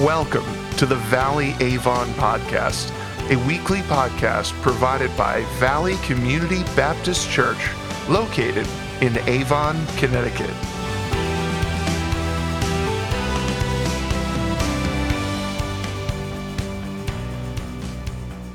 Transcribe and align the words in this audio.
Welcome 0.00 0.44
to 0.76 0.84
the 0.84 0.96
Valley 0.96 1.54
Avon 1.58 2.08
Podcast, 2.08 2.90
a 3.30 3.46
weekly 3.46 3.78
podcast 3.80 4.52
provided 4.60 5.16
by 5.16 5.40
Valley 5.58 5.96
Community 6.02 6.64
Baptist 6.76 7.30
Church, 7.30 7.70
located 8.06 8.66
in 9.00 9.16
Avon, 9.26 9.74
Connecticut. 9.96 10.50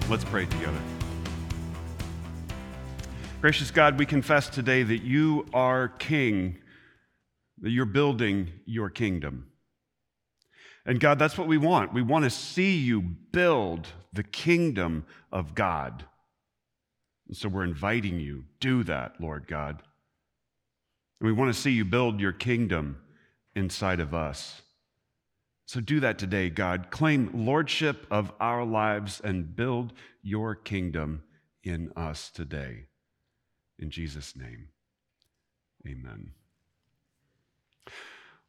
Let's 0.08 0.24
pray 0.26 0.46
together. 0.46 0.78
Gracious 3.42 3.72
God, 3.72 3.98
we 3.98 4.06
confess 4.06 4.48
today 4.48 4.84
that 4.84 5.02
you 5.02 5.48
are 5.56 5.88
King, 5.88 6.60
that 7.64 7.72
you're 7.72 7.86
building 7.86 8.52
your 8.68 8.92
kingdom. 8.92 9.51
And 10.86 11.00
God, 11.00 11.20
that's 11.20 11.38
what 11.38 11.48
we 11.48 11.58
want. 11.58 11.94
We 11.94 12.02
want 12.02 12.24
to 12.24 12.30
see 12.30 12.78
you 12.78 13.02
build 13.02 13.88
the 14.14 14.24
kingdom 14.24 15.06
of 15.32 15.54
God. 15.54 16.06
And 17.28 17.38
so 17.38 17.50
we're 17.50 17.64
inviting 17.64 18.20
you, 18.20 18.46
do 18.60 18.84
that, 18.84 19.16
Lord 19.20 19.48
God. 19.48 19.82
And 21.20 21.28
we 21.28 21.34
want 21.34 21.54
to 21.54 21.60
see 21.60 21.72
you 21.72 21.86
build 21.86 22.20
your 22.20 22.32
kingdom 22.34 22.98
inside 23.56 24.00
of 24.00 24.14
us. 24.14 24.62
So 25.66 25.80
do 25.80 26.00
that 26.02 26.18
today, 26.20 26.50
God. 26.50 26.88
Claim 26.90 27.30
lordship 27.34 28.06
of 28.12 28.34
our 28.42 28.66
lives 28.66 29.22
and 29.24 29.56
build 29.56 29.94
your 30.22 30.56
kingdom 30.56 31.24
in 31.64 31.92
us 31.96 32.30
today. 32.30 32.88
In 33.80 33.90
Jesus' 33.90 34.36
name, 34.36 34.68
amen. 35.88 36.32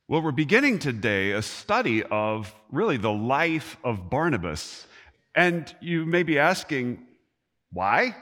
Well, 0.09 0.20
we're 0.20 0.33
beginning 0.33 0.80
today 0.80 1.30
a 1.30 1.42
study 1.42 2.02
of 2.02 2.52
really 2.73 2.96
the 2.96 3.13
life 3.13 3.76
of 3.85 4.10
Barnabas. 4.10 4.85
And 5.37 5.73
you 5.80 6.04
may 6.04 6.24
be 6.24 6.40
asking, 6.40 7.07
why 7.71 8.16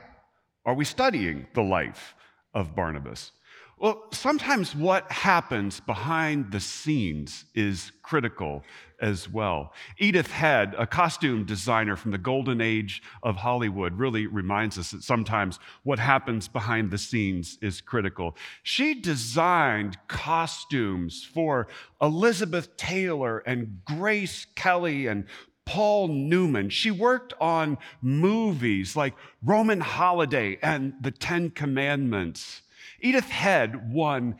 are 0.66 0.74
we 0.74 0.84
studying 0.84 1.46
the 1.54 1.62
life 1.62 2.14
of 2.52 2.76
Barnabas? 2.76 3.32
Well, 3.80 4.08
sometimes 4.12 4.76
what 4.76 5.10
happens 5.10 5.80
behind 5.80 6.52
the 6.52 6.60
scenes 6.60 7.46
is 7.54 7.92
critical 8.02 8.62
as 9.00 9.26
well. 9.26 9.72
Edith 9.96 10.30
Head, 10.30 10.74
a 10.76 10.86
costume 10.86 11.46
designer 11.46 11.96
from 11.96 12.10
the 12.10 12.18
golden 12.18 12.60
age 12.60 13.02
of 13.22 13.36
Hollywood, 13.36 13.98
really 13.98 14.26
reminds 14.26 14.76
us 14.76 14.90
that 14.90 15.02
sometimes 15.02 15.58
what 15.82 15.98
happens 15.98 16.46
behind 16.46 16.90
the 16.90 16.98
scenes 16.98 17.56
is 17.62 17.80
critical. 17.80 18.36
She 18.64 18.92
designed 18.92 19.96
costumes 20.08 21.24
for 21.24 21.66
Elizabeth 22.02 22.76
Taylor 22.76 23.38
and 23.38 23.80
Grace 23.86 24.46
Kelly 24.56 25.06
and 25.06 25.24
Paul 25.64 26.08
Newman. 26.08 26.68
She 26.68 26.90
worked 26.90 27.32
on 27.40 27.78
movies 28.02 28.94
like 28.94 29.14
Roman 29.42 29.80
Holiday 29.80 30.58
and 30.60 30.92
The 31.00 31.12
Ten 31.12 31.48
Commandments. 31.48 32.60
Edith 33.00 33.28
Head 33.28 33.92
won 33.92 34.36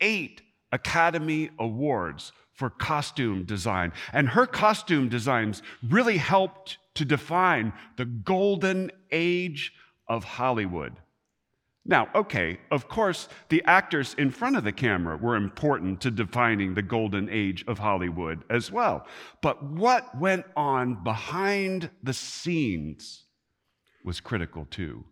eight 0.00 0.42
Academy 0.72 1.50
Awards 1.58 2.32
for 2.52 2.70
costume 2.70 3.44
design, 3.44 3.92
and 4.12 4.28
her 4.28 4.46
costume 4.46 5.08
designs 5.08 5.62
really 5.88 6.16
helped 6.16 6.78
to 6.94 7.04
define 7.04 7.72
the 7.96 8.04
golden 8.04 8.90
age 9.10 9.72
of 10.08 10.24
Hollywood. 10.24 11.00
Now, 11.86 12.08
okay, 12.14 12.60
of 12.70 12.88
course, 12.88 13.28
the 13.50 13.62
actors 13.66 14.14
in 14.16 14.30
front 14.30 14.56
of 14.56 14.64
the 14.64 14.72
camera 14.72 15.16
were 15.16 15.36
important 15.36 16.00
to 16.00 16.10
defining 16.10 16.74
the 16.74 16.82
golden 16.82 17.28
age 17.28 17.62
of 17.66 17.78
Hollywood 17.78 18.42
as 18.48 18.72
well. 18.72 19.06
But 19.42 19.62
what 19.62 20.18
went 20.18 20.46
on 20.56 21.04
behind 21.04 21.90
the 22.02 22.14
scenes 22.14 23.24
was 24.02 24.20
critical 24.20 24.66
too. 24.70 25.04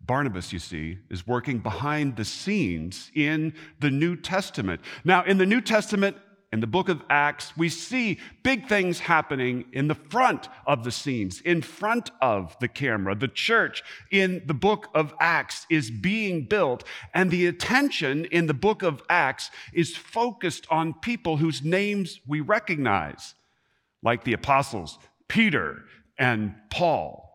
Barnabas, 0.00 0.52
you 0.52 0.58
see, 0.58 0.98
is 1.10 1.26
working 1.26 1.58
behind 1.58 2.16
the 2.16 2.24
scenes 2.24 3.10
in 3.14 3.52
the 3.80 3.90
New 3.90 4.16
Testament. 4.16 4.80
Now, 5.04 5.24
in 5.24 5.38
the 5.38 5.46
New 5.46 5.60
Testament, 5.60 6.16
in 6.50 6.60
the 6.60 6.66
book 6.66 6.88
of 6.88 7.02
Acts, 7.10 7.54
we 7.58 7.68
see 7.68 8.18
big 8.42 8.68
things 8.68 9.00
happening 9.00 9.66
in 9.72 9.88
the 9.88 9.94
front 9.94 10.48
of 10.66 10.82
the 10.82 10.90
scenes, 10.90 11.42
in 11.42 11.60
front 11.60 12.10
of 12.22 12.56
the 12.58 12.68
camera. 12.68 13.14
The 13.14 13.28
church 13.28 13.82
in 14.10 14.42
the 14.46 14.54
book 14.54 14.88
of 14.94 15.14
Acts 15.20 15.66
is 15.68 15.90
being 15.90 16.46
built, 16.46 16.84
and 17.12 17.30
the 17.30 17.46
attention 17.46 18.24
in 18.26 18.46
the 18.46 18.54
book 18.54 18.82
of 18.82 19.02
Acts 19.10 19.50
is 19.74 19.94
focused 19.94 20.66
on 20.70 20.94
people 20.94 21.36
whose 21.36 21.62
names 21.62 22.18
we 22.26 22.40
recognize, 22.40 23.34
like 24.02 24.24
the 24.24 24.32
apostles 24.32 24.98
Peter 25.28 25.82
and 26.18 26.54
Paul. 26.70 27.26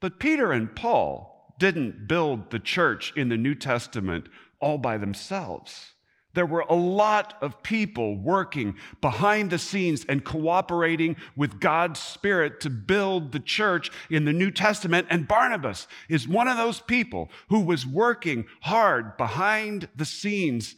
But 0.00 0.18
Peter 0.18 0.50
and 0.50 0.74
Paul 0.74 1.35
didn't 1.58 2.06
build 2.06 2.50
the 2.50 2.58
church 2.58 3.12
in 3.16 3.28
the 3.28 3.36
New 3.36 3.54
Testament 3.54 4.28
all 4.60 4.78
by 4.78 4.98
themselves. 4.98 5.92
There 6.36 6.44
were 6.44 6.66
a 6.68 6.74
lot 6.74 7.32
of 7.40 7.62
people 7.62 8.18
working 8.18 8.76
behind 9.00 9.48
the 9.48 9.58
scenes 9.58 10.04
and 10.06 10.22
cooperating 10.22 11.16
with 11.34 11.60
God's 11.60 11.98
Spirit 11.98 12.60
to 12.60 12.68
build 12.68 13.32
the 13.32 13.40
church 13.40 13.90
in 14.10 14.26
the 14.26 14.34
New 14.34 14.50
Testament. 14.50 15.06
And 15.08 15.26
Barnabas 15.26 15.88
is 16.10 16.28
one 16.28 16.46
of 16.46 16.58
those 16.58 16.80
people 16.80 17.30
who 17.48 17.60
was 17.60 17.86
working 17.86 18.44
hard 18.60 19.16
behind 19.16 19.88
the 19.96 20.04
scenes, 20.04 20.74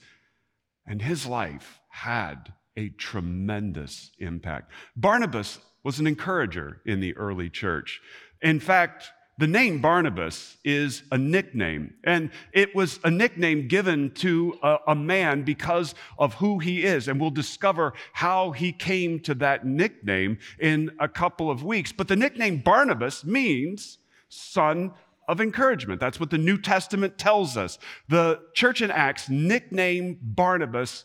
and 0.87 1.03
his 1.03 1.27
life 1.27 1.81
had 1.89 2.53
a 2.77 2.91
tremendous 2.91 4.13
impact. 4.21 4.71
Barnabas 4.95 5.59
was 5.83 5.99
an 5.99 6.07
encourager 6.07 6.81
in 6.87 7.01
the 7.01 7.17
early 7.17 7.51
church. 7.51 8.01
In 8.41 8.61
fact, 8.61 9.11
the 9.39 9.47
name 9.47 9.81
Barnabas 9.81 10.57
is 10.65 11.05
a 11.13 11.19
nickname, 11.19 11.95
and 12.03 12.31
it 12.53 12.75
was 12.75 12.99
a 13.05 13.11
nickname 13.11 13.69
given 13.69 14.11
to 14.15 14.59
a, 14.63 14.79
a, 14.89 14.95
man 14.97 15.43
because 15.43 15.95
of 16.19 16.35
who 16.35 16.59
he 16.59 16.85
is. 16.85 17.07
And 17.07 17.21
we'll 17.21 17.31
discover 17.31 17.93
how 18.13 18.51
he 18.51 18.73
came 18.73 19.21
to 19.21 19.35
that 19.37 19.65
nickname 19.65 20.39
in 20.59 20.91
a 20.99 21.09
couple 21.09 21.51
of 21.51 21.63
weeks. 21.63 21.93
But 21.93 22.09
the 22.09 22.17
nickname 22.17 22.59
Barnabas 22.59 23.25
means 23.25 23.99
son 24.29 24.93
of 25.29 25.41
encouragement. 25.41 26.01
That's 26.01 26.19
what 26.19 26.31
the 26.31 26.39
New 26.39 26.59
Testament 26.59 27.17
tells 27.17 27.57
us. 27.57 27.79
The 28.09 28.41
church 28.55 28.83
in 28.83 28.91
Acts 28.91 29.29
nicknamed 29.29 30.19
Barnabas 30.21 31.05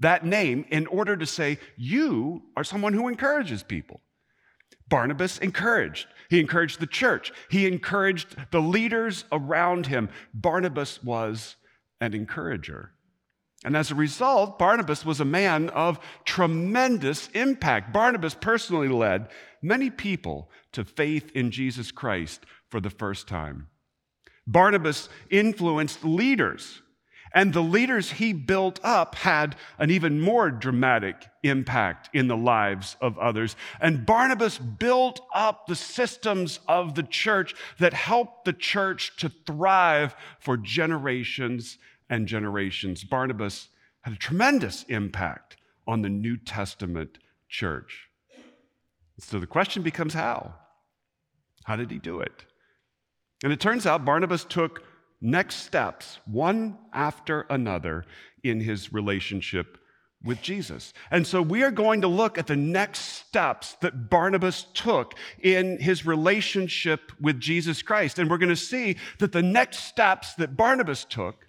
that 0.00 0.24
name 0.24 0.64
in 0.70 0.86
order 0.86 1.16
to 1.16 1.26
say, 1.26 1.58
You 1.76 2.42
are 2.56 2.64
someone 2.64 2.94
who 2.94 3.08
encourages 3.08 3.62
people. 3.62 4.00
Barnabas 4.92 5.38
encouraged. 5.38 6.06
He 6.28 6.38
encouraged 6.38 6.78
the 6.78 6.86
church. 6.86 7.32
He 7.48 7.66
encouraged 7.66 8.36
the 8.50 8.60
leaders 8.60 9.24
around 9.32 9.86
him. 9.86 10.10
Barnabas 10.34 11.02
was 11.02 11.56
an 12.02 12.12
encourager. 12.12 12.92
And 13.64 13.74
as 13.74 13.90
a 13.90 13.94
result, 13.94 14.58
Barnabas 14.58 15.02
was 15.02 15.18
a 15.18 15.24
man 15.24 15.70
of 15.70 15.98
tremendous 16.26 17.28
impact. 17.28 17.90
Barnabas 17.90 18.34
personally 18.34 18.88
led 18.88 19.28
many 19.62 19.88
people 19.88 20.50
to 20.72 20.84
faith 20.84 21.32
in 21.34 21.50
Jesus 21.50 21.90
Christ 21.90 22.44
for 22.68 22.78
the 22.78 22.90
first 22.90 23.26
time. 23.26 23.68
Barnabas 24.46 25.08
influenced 25.30 26.04
leaders 26.04 26.82
and 27.34 27.52
the 27.52 27.62
leaders 27.62 28.12
he 28.12 28.32
built 28.32 28.80
up 28.82 29.14
had 29.14 29.56
an 29.78 29.90
even 29.90 30.20
more 30.20 30.50
dramatic 30.50 31.28
impact 31.42 32.10
in 32.12 32.28
the 32.28 32.36
lives 32.36 32.96
of 33.00 33.18
others. 33.18 33.56
And 33.80 34.06
Barnabas 34.06 34.58
built 34.58 35.20
up 35.34 35.66
the 35.66 35.76
systems 35.76 36.60
of 36.68 36.94
the 36.94 37.02
church 37.02 37.54
that 37.78 37.92
helped 37.92 38.44
the 38.44 38.52
church 38.52 39.16
to 39.16 39.28
thrive 39.28 40.14
for 40.40 40.56
generations 40.56 41.78
and 42.08 42.26
generations. 42.26 43.04
Barnabas 43.04 43.68
had 44.02 44.12
a 44.12 44.18
tremendous 44.18 44.84
impact 44.88 45.56
on 45.86 46.02
the 46.02 46.08
New 46.08 46.36
Testament 46.36 47.18
church. 47.48 48.08
So 49.18 49.38
the 49.38 49.46
question 49.46 49.82
becomes 49.82 50.14
how? 50.14 50.54
How 51.64 51.76
did 51.76 51.90
he 51.90 51.98
do 51.98 52.20
it? 52.20 52.44
And 53.42 53.52
it 53.52 53.60
turns 53.60 53.86
out 53.86 54.04
Barnabas 54.04 54.44
took 54.44 54.82
next 55.22 55.56
steps, 55.56 56.18
one 56.26 56.76
after 56.92 57.46
another, 57.48 58.04
in 58.42 58.60
his 58.60 58.92
relationship 58.92 59.78
with 60.24 60.42
Jesus. 60.42 60.92
And 61.10 61.26
so 61.26 61.42
we 61.42 61.62
are 61.62 61.70
going 61.70 62.00
to 62.02 62.08
look 62.08 62.38
at 62.38 62.46
the 62.46 62.56
next 62.56 63.00
steps 63.00 63.74
that 63.80 64.10
Barnabas 64.10 64.66
took 64.74 65.14
in 65.40 65.78
his 65.78 66.06
relationship 66.06 67.12
with 67.20 67.40
Jesus 67.40 67.82
Christ. 67.82 68.18
And 68.18 68.30
we're 68.30 68.38
going 68.38 68.48
to 68.48 68.56
see 68.56 68.96
that 69.18 69.32
the 69.32 69.42
next 69.42 69.84
steps 69.84 70.34
that 70.34 70.56
Barnabas 70.56 71.04
took 71.04 71.46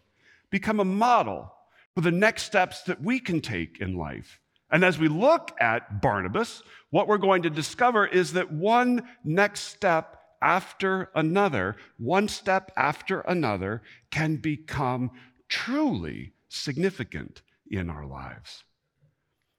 become 0.49 0.79
a 0.79 0.85
model 0.85 1.53
for 1.95 2.01
the 2.01 2.11
next 2.11 2.43
steps 2.43 2.81
that 2.83 3.01
we 3.01 3.19
can 3.19 3.41
take 3.41 3.79
in 3.79 3.95
life. 3.95 4.39
And 4.71 4.83
as 4.83 4.97
we 4.97 5.07
look 5.07 5.51
at 5.59 6.01
Barnabas, 6.01 6.63
what 6.89 7.07
we're 7.07 7.17
going 7.17 7.43
to 7.43 7.49
discover 7.49 8.07
is 8.07 8.33
that 8.33 8.51
one 8.51 9.07
next 9.23 9.61
step 9.61 10.22
after 10.43 11.09
another, 11.15 11.77
one 11.97 12.27
step 12.27 12.71
after 12.75 13.21
another, 13.21 13.81
can 14.11 14.35
become 14.35 15.09
truly 15.47 16.33
significant 16.49 17.41
in 17.69 17.89
our 17.89 18.05
lives. 18.05 18.63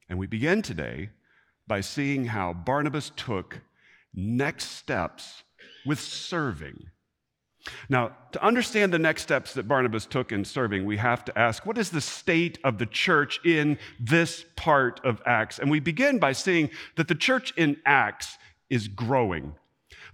And 0.07 0.19
we 0.19 0.27
begin 0.27 0.61
today 0.61 1.09
by 1.67 1.81
seeing 1.81 2.25
how 2.25 2.53
Barnabas 2.53 3.11
took 3.15 3.61
next 4.13 4.71
steps 4.71 5.43
with 5.85 5.99
serving. 5.99 6.85
Now, 7.89 8.15
to 8.31 8.43
understand 8.45 8.93
the 8.93 8.99
next 8.99 9.23
steps 9.23 9.53
that 9.55 9.67
Barnabas 9.67 10.05
took 10.05 10.31
in 10.31 10.45
serving, 10.45 10.85
we 10.85 10.97
have 10.97 11.25
to 11.25 11.37
ask 11.37 11.65
what 11.65 11.79
is 11.79 11.89
the 11.89 12.01
state 12.01 12.59
of 12.63 12.77
the 12.77 12.85
church 12.85 13.39
in 13.43 13.79
this 13.99 14.45
part 14.55 15.01
of 15.03 15.21
Acts? 15.25 15.57
And 15.57 15.71
we 15.71 15.79
begin 15.79 16.19
by 16.19 16.33
seeing 16.33 16.69
that 16.95 17.07
the 17.07 17.15
church 17.15 17.53
in 17.57 17.77
Acts 17.85 18.37
is 18.69 18.87
growing. 18.87 19.55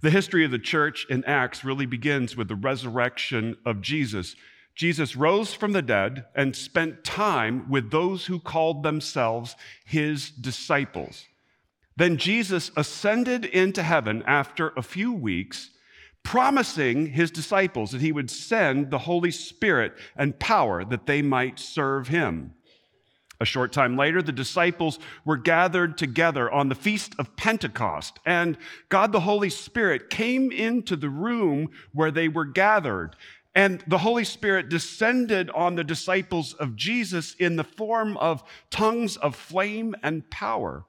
The 0.02 0.10
history 0.10 0.44
of 0.44 0.50
the 0.50 0.58
church 0.58 1.06
in 1.08 1.24
Acts 1.24 1.64
really 1.64 1.86
begins 1.86 2.36
with 2.36 2.48
the 2.48 2.56
resurrection 2.56 3.56
of 3.64 3.80
Jesus. 3.80 4.34
Jesus 4.74 5.14
rose 5.14 5.54
from 5.54 5.72
the 5.72 5.82
dead 5.82 6.24
and 6.34 6.56
spent 6.56 7.04
time 7.04 7.70
with 7.70 7.92
those 7.92 8.26
who 8.26 8.40
called 8.40 8.82
themselves 8.82 9.54
his 9.84 10.30
disciples. 10.30 11.26
Then 11.96 12.16
Jesus 12.16 12.72
ascended 12.76 13.44
into 13.44 13.84
heaven 13.84 14.24
after 14.26 14.72
a 14.76 14.82
few 14.82 15.12
weeks, 15.12 15.70
promising 16.24 17.06
his 17.06 17.30
disciples 17.30 17.92
that 17.92 18.00
he 18.00 18.10
would 18.10 18.30
send 18.30 18.90
the 18.90 18.98
Holy 18.98 19.30
Spirit 19.30 19.92
and 20.16 20.38
power 20.40 20.84
that 20.84 21.06
they 21.06 21.22
might 21.22 21.60
serve 21.60 22.08
him. 22.08 22.54
A 23.42 23.44
short 23.44 23.72
time 23.72 23.96
later, 23.96 24.22
the 24.22 24.30
disciples 24.30 25.00
were 25.24 25.36
gathered 25.36 25.98
together 25.98 26.48
on 26.48 26.68
the 26.68 26.76
feast 26.76 27.16
of 27.18 27.34
Pentecost, 27.34 28.20
and 28.24 28.56
God 28.88 29.10
the 29.10 29.18
Holy 29.18 29.50
Spirit 29.50 30.10
came 30.10 30.52
into 30.52 30.94
the 30.94 31.08
room 31.08 31.70
where 31.92 32.12
they 32.12 32.28
were 32.28 32.44
gathered. 32.44 33.16
And 33.52 33.82
the 33.88 33.98
Holy 33.98 34.22
Spirit 34.22 34.68
descended 34.68 35.50
on 35.50 35.74
the 35.74 35.82
disciples 35.82 36.54
of 36.54 36.76
Jesus 36.76 37.34
in 37.34 37.56
the 37.56 37.64
form 37.64 38.16
of 38.18 38.44
tongues 38.70 39.16
of 39.16 39.34
flame 39.34 39.96
and 40.04 40.30
power. 40.30 40.84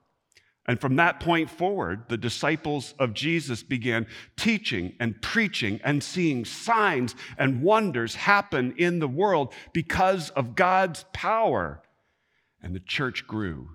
And 0.68 0.80
from 0.80 0.98
that 0.98 1.20
point 1.20 1.50
forward, 1.50 2.04
the 2.08 2.18
disciples 2.18 2.94
of 3.00 3.16
Jesus 3.16 3.64
began 3.64 4.06
teaching 4.38 4.94
and 5.00 5.20
preaching 5.24 5.82
and 5.84 6.04
seeing 6.04 6.46
signs 6.46 7.16
and 7.36 7.64
wonders 7.64 8.14
happen 8.14 8.76
in 8.78 9.00
the 9.00 9.08
world 9.08 9.56
because 9.74 10.30
of 10.30 10.54
God's 10.54 11.04
power. 11.14 11.82
And 12.64 12.74
the 12.74 12.80
church 12.80 13.28
grew. 13.28 13.70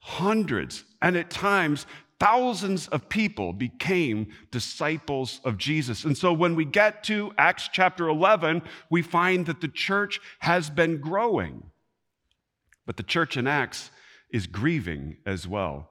Hundreds 0.00 0.84
and 1.00 1.16
at 1.16 1.30
times 1.30 1.86
thousands 2.18 2.88
of 2.88 3.08
people 3.08 3.52
became 3.52 4.28
disciples 4.50 5.40
of 5.44 5.58
Jesus. 5.58 6.04
And 6.04 6.16
so 6.16 6.32
when 6.32 6.54
we 6.54 6.64
get 6.64 7.04
to 7.04 7.32
Acts 7.36 7.68
chapter 7.72 8.08
11, 8.08 8.62
we 8.90 9.02
find 9.02 9.46
that 9.46 9.60
the 9.60 9.68
church 9.68 10.20
has 10.40 10.70
been 10.70 11.00
growing. 11.00 11.64
But 12.86 12.96
the 12.96 13.02
church 13.02 13.36
in 13.36 13.46
Acts 13.46 13.90
is 14.30 14.46
grieving 14.46 15.18
as 15.26 15.46
well. 15.46 15.90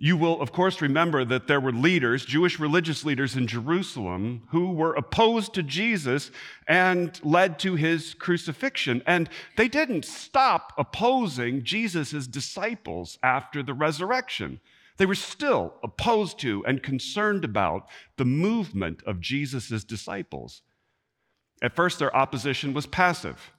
You 0.00 0.16
will, 0.16 0.40
of 0.40 0.52
course, 0.52 0.80
remember 0.80 1.24
that 1.24 1.48
there 1.48 1.58
were 1.58 1.72
leaders, 1.72 2.24
Jewish 2.24 2.60
religious 2.60 3.04
leaders 3.04 3.34
in 3.34 3.48
Jerusalem, 3.48 4.44
who 4.50 4.70
were 4.70 4.94
opposed 4.94 5.54
to 5.54 5.62
Jesus 5.64 6.30
and 6.68 7.18
led 7.24 7.58
to 7.60 7.74
his 7.74 8.14
crucifixion. 8.14 9.02
And 9.06 9.28
they 9.56 9.66
didn't 9.66 10.04
stop 10.04 10.72
opposing 10.78 11.64
Jesus' 11.64 12.28
disciples 12.28 13.18
after 13.24 13.60
the 13.60 13.74
resurrection. 13.74 14.60
They 14.98 15.06
were 15.06 15.16
still 15.16 15.74
opposed 15.82 16.38
to 16.40 16.64
and 16.64 16.80
concerned 16.80 17.44
about 17.44 17.88
the 18.18 18.24
movement 18.24 19.02
of 19.04 19.20
Jesus' 19.20 19.82
disciples. 19.82 20.62
At 21.60 21.74
first, 21.74 21.98
their 21.98 22.14
opposition 22.14 22.72
was 22.72 22.86
passive. 22.86 23.52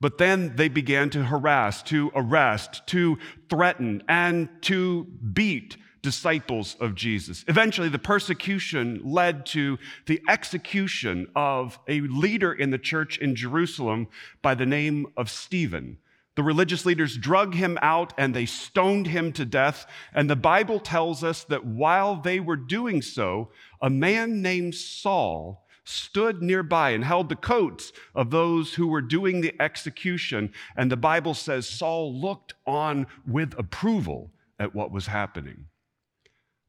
But 0.00 0.18
then 0.18 0.54
they 0.56 0.68
began 0.68 1.10
to 1.10 1.24
harass, 1.24 1.82
to 1.84 2.12
arrest, 2.14 2.86
to 2.88 3.18
threaten, 3.50 4.02
and 4.08 4.48
to 4.62 5.04
beat 5.32 5.76
disciples 6.02 6.76
of 6.80 6.94
Jesus. 6.94 7.44
Eventually, 7.48 7.88
the 7.88 7.98
persecution 7.98 9.00
led 9.04 9.44
to 9.46 9.78
the 10.06 10.20
execution 10.28 11.28
of 11.34 11.78
a 11.88 12.00
leader 12.02 12.52
in 12.52 12.70
the 12.70 12.78
church 12.78 13.18
in 13.18 13.34
Jerusalem 13.34 14.06
by 14.40 14.54
the 14.54 14.66
name 14.66 15.06
of 15.16 15.28
Stephen. 15.28 15.98
The 16.36 16.44
religious 16.44 16.86
leaders 16.86 17.16
drug 17.16 17.54
him 17.54 17.76
out 17.82 18.12
and 18.16 18.32
they 18.32 18.46
stoned 18.46 19.08
him 19.08 19.32
to 19.32 19.44
death. 19.44 19.86
And 20.14 20.30
the 20.30 20.36
Bible 20.36 20.78
tells 20.78 21.24
us 21.24 21.42
that 21.44 21.66
while 21.66 22.14
they 22.14 22.38
were 22.38 22.54
doing 22.54 23.02
so, 23.02 23.50
a 23.82 23.90
man 23.90 24.40
named 24.40 24.76
Saul 24.76 25.66
stood 25.88 26.42
nearby 26.42 26.90
and 26.90 27.04
held 27.04 27.28
the 27.28 27.36
coats 27.36 27.92
of 28.14 28.30
those 28.30 28.74
who 28.74 28.86
were 28.86 29.00
doing 29.00 29.40
the 29.40 29.54
execution. 29.60 30.52
And 30.76 30.92
the 30.92 30.96
Bible 30.96 31.34
says 31.34 31.68
Saul 31.68 32.14
looked 32.14 32.54
on 32.66 33.06
with 33.26 33.58
approval 33.58 34.30
at 34.58 34.74
what 34.74 34.92
was 34.92 35.06
happening. 35.06 35.66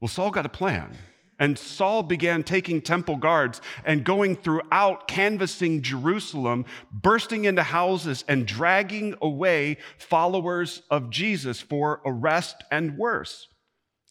Well, 0.00 0.08
Saul 0.08 0.30
got 0.30 0.46
a 0.46 0.50
plan. 0.50 0.96
And 1.38 1.58
Saul 1.58 2.02
began 2.02 2.42
taking 2.42 2.82
temple 2.82 3.16
guards 3.16 3.62
and 3.86 4.04
going 4.04 4.36
throughout, 4.36 5.08
canvassing 5.08 5.80
Jerusalem, 5.80 6.66
bursting 6.92 7.46
into 7.46 7.62
houses 7.62 8.24
and 8.28 8.46
dragging 8.46 9.14
away 9.22 9.78
followers 9.96 10.82
of 10.90 11.08
Jesus 11.08 11.58
for 11.58 12.02
arrest 12.04 12.56
and 12.70 12.98
worse. 12.98 13.48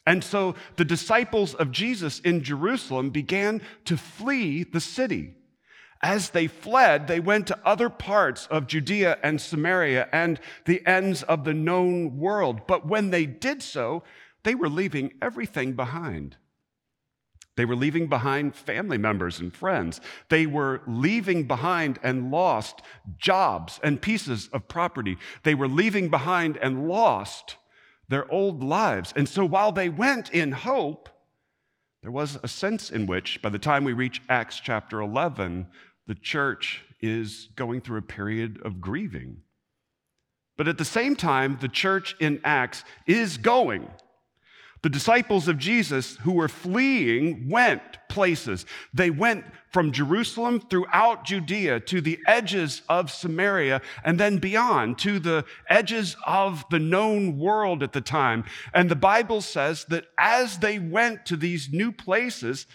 And 0.06 0.24
so 0.24 0.54
the 0.76 0.84
disciples 0.84 1.54
of 1.54 1.70
Jesus 1.70 2.20
in 2.20 2.42
Jerusalem 2.42 3.10
began 3.10 3.60
to 3.84 3.96
flee 3.96 4.64
the 4.64 4.80
city. 4.80 5.34
As 6.02 6.30
they 6.30 6.46
fled, 6.46 7.06
they 7.06 7.20
went 7.20 7.46
to 7.48 7.58
other 7.64 7.90
parts 7.90 8.46
of 8.46 8.66
Judea 8.66 9.18
and 9.22 9.40
Samaria 9.40 10.08
and 10.12 10.40
the 10.64 10.84
ends 10.86 11.22
of 11.22 11.44
the 11.44 11.52
known 11.52 12.16
world. 12.16 12.66
But 12.66 12.86
when 12.86 13.10
they 13.10 13.26
did 13.26 13.62
so, 13.62 14.02
they 14.42 14.54
were 14.54 14.70
leaving 14.70 15.12
everything 15.20 15.74
behind. 15.74 16.36
They 17.56 17.66
were 17.66 17.76
leaving 17.76 18.06
behind 18.06 18.56
family 18.56 18.96
members 18.96 19.38
and 19.38 19.54
friends. 19.54 20.00
They 20.30 20.46
were 20.46 20.80
leaving 20.86 21.46
behind 21.46 21.98
and 22.02 22.30
lost 22.30 22.80
jobs 23.18 23.78
and 23.82 24.00
pieces 24.00 24.48
of 24.54 24.68
property. 24.68 25.18
They 25.42 25.54
were 25.54 25.68
leaving 25.68 26.08
behind 26.08 26.56
and 26.56 26.88
lost 26.88 27.56
their 28.10 28.30
old 28.30 28.62
lives. 28.62 29.14
And 29.16 29.28
so 29.28 29.46
while 29.46 29.72
they 29.72 29.88
went 29.88 30.30
in 30.30 30.52
hope, 30.52 31.08
there 32.02 32.10
was 32.10 32.38
a 32.42 32.48
sense 32.48 32.90
in 32.90 33.06
which, 33.06 33.40
by 33.40 33.48
the 33.48 33.58
time 33.58 33.84
we 33.84 33.92
reach 33.92 34.20
Acts 34.28 34.58
chapter 34.60 35.00
11, 35.00 35.66
the 36.06 36.14
church 36.16 36.82
is 37.00 37.48
going 37.54 37.80
through 37.80 37.98
a 37.98 38.02
period 38.02 38.60
of 38.64 38.80
grieving. 38.80 39.38
But 40.58 40.66
at 40.66 40.76
the 40.76 40.84
same 40.84 41.14
time, 41.14 41.58
the 41.60 41.68
church 41.68 42.16
in 42.20 42.40
Acts 42.44 42.84
is 43.06 43.38
going 43.38 43.88
the 44.82 44.88
disciples 44.88 45.46
of 45.48 45.58
Jesus 45.58 46.16
who 46.18 46.32
were 46.32 46.48
fleeing 46.48 47.48
went 47.48 47.82
places. 48.08 48.66
They 48.94 49.10
went 49.10 49.44
from 49.70 49.92
Jerusalem 49.92 50.60
throughout 50.60 51.24
Judea 51.24 51.80
to 51.80 52.00
the 52.00 52.18
edges 52.26 52.82
of 52.88 53.10
Samaria 53.10 53.82
and 54.04 54.18
then 54.18 54.38
beyond 54.38 54.98
to 55.00 55.18
the 55.18 55.44
edges 55.68 56.16
of 56.26 56.64
the 56.70 56.78
known 56.78 57.38
world 57.38 57.82
at 57.82 57.92
the 57.92 58.00
time. 58.00 58.44
And 58.74 58.90
the 58.90 58.96
Bible 58.96 59.42
says 59.42 59.84
that 59.86 60.06
as 60.18 60.58
they 60.58 60.78
went 60.78 61.26
to 61.26 61.36
these 61.36 61.68
new 61.70 61.92
places, 61.92 62.66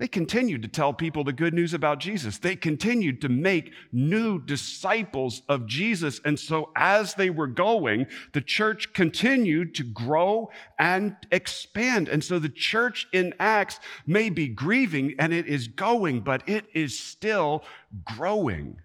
they 0.00 0.08
continued 0.08 0.62
to 0.62 0.68
tell 0.68 0.94
people 0.94 1.24
the 1.24 1.32
good 1.34 1.52
news 1.52 1.74
about 1.74 1.98
Jesus. 1.98 2.38
They 2.38 2.56
continued 2.56 3.20
to 3.20 3.28
make 3.28 3.70
new 3.92 4.40
disciples 4.40 5.42
of 5.46 5.66
Jesus. 5.66 6.22
And 6.24 6.40
so, 6.40 6.70
as 6.74 7.12
they 7.12 7.28
were 7.28 7.46
going, 7.46 8.06
the 8.32 8.40
church 8.40 8.94
continued 8.94 9.74
to 9.74 9.84
grow 9.84 10.50
and 10.78 11.16
expand. 11.30 12.08
And 12.08 12.24
so, 12.24 12.38
the 12.38 12.48
church 12.48 13.08
in 13.12 13.34
Acts 13.38 13.78
may 14.06 14.30
be 14.30 14.48
grieving 14.48 15.16
and 15.18 15.34
it 15.34 15.46
is 15.46 15.68
going, 15.68 16.20
but 16.20 16.48
it 16.48 16.64
is 16.72 16.98
still 16.98 17.62
growing. 18.02 18.78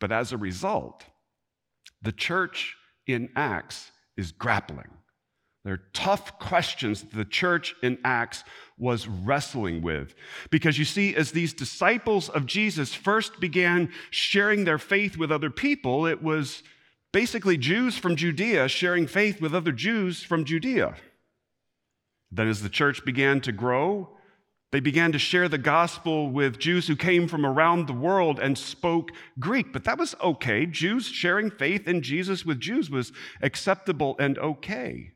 But 0.00 0.10
as 0.10 0.32
a 0.32 0.36
result, 0.36 1.04
the 2.02 2.10
church 2.10 2.74
in 3.06 3.28
Acts 3.36 3.92
is 4.16 4.32
grappling. 4.32 4.90
They're 5.64 5.82
tough 5.92 6.38
questions 6.38 7.02
the 7.02 7.24
church 7.24 7.74
in 7.82 7.98
Acts 8.04 8.42
was 8.78 9.06
wrestling 9.06 9.80
with. 9.80 10.14
Because 10.50 10.76
you 10.78 10.84
see, 10.84 11.14
as 11.14 11.30
these 11.30 11.52
disciples 11.52 12.28
of 12.28 12.46
Jesus 12.46 12.94
first 12.94 13.38
began 13.38 13.92
sharing 14.10 14.64
their 14.64 14.78
faith 14.78 15.16
with 15.16 15.30
other 15.30 15.50
people, 15.50 16.06
it 16.06 16.20
was 16.20 16.64
basically 17.12 17.56
Jews 17.56 17.96
from 17.96 18.16
Judea 18.16 18.66
sharing 18.68 19.06
faith 19.06 19.40
with 19.40 19.54
other 19.54 19.72
Jews 19.72 20.22
from 20.22 20.44
Judea. 20.44 20.96
Then, 22.32 22.48
as 22.48 22.62
the 22.62 22.68
church 22.68 23.04
began 23.04 23.40
to 23.42 23.52
grow, 23.52 24.08
they 24.72 24.80
began 24.80 25.12
to 25.12 25.18
share 25.18 25.48
the 25.48 25.58
gospel 25.58 26.30
with 26.30 26.58
Jews 26.58 26.88
who 26.88 26.96
came 26.96 27.28
from 27.28 27.44
around 27.44 27.86
the 27.86 27.92
world 27.92 28.40
and 28.40 28.56
spoke 28.56 29.10
Greek. 29.38 29.70
But 29.72 29.84
that 29.84 29.98
was 29.98 30.16
okay. 30.20 30.64
Jews 30.64 31.06
sharing 31.06 31.50
faith 31.50 31.86
in 31.86 32.00
Jesus 32.00 32.46
with 32.46 32.58
Jews 32.58 32.90
was 32.90 33.12
acceptable 33.42 34.16
and 34.18 34.38
okay. 34.38 35.12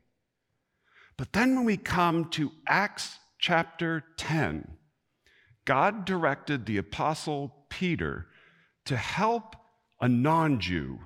But 1.17 1.33
then 1.33 1.55
when 1.55 1.65
we 1.65 1.77
come 1.77 2.29
to 2.31 2.51
Acts 2.67 3.17
chapter 3.39 4.03
10, 4.17 4.77
God 5.65 6.05
directed 6.05 6.65
the 6.65 6.77
apostle 6.77 7.65
Peter 7.69 8.27
to 8.85 8.95
help 8.95 9.55
a 9.99 10.07
non 10.07 10.59
Jew, 10.59 10.99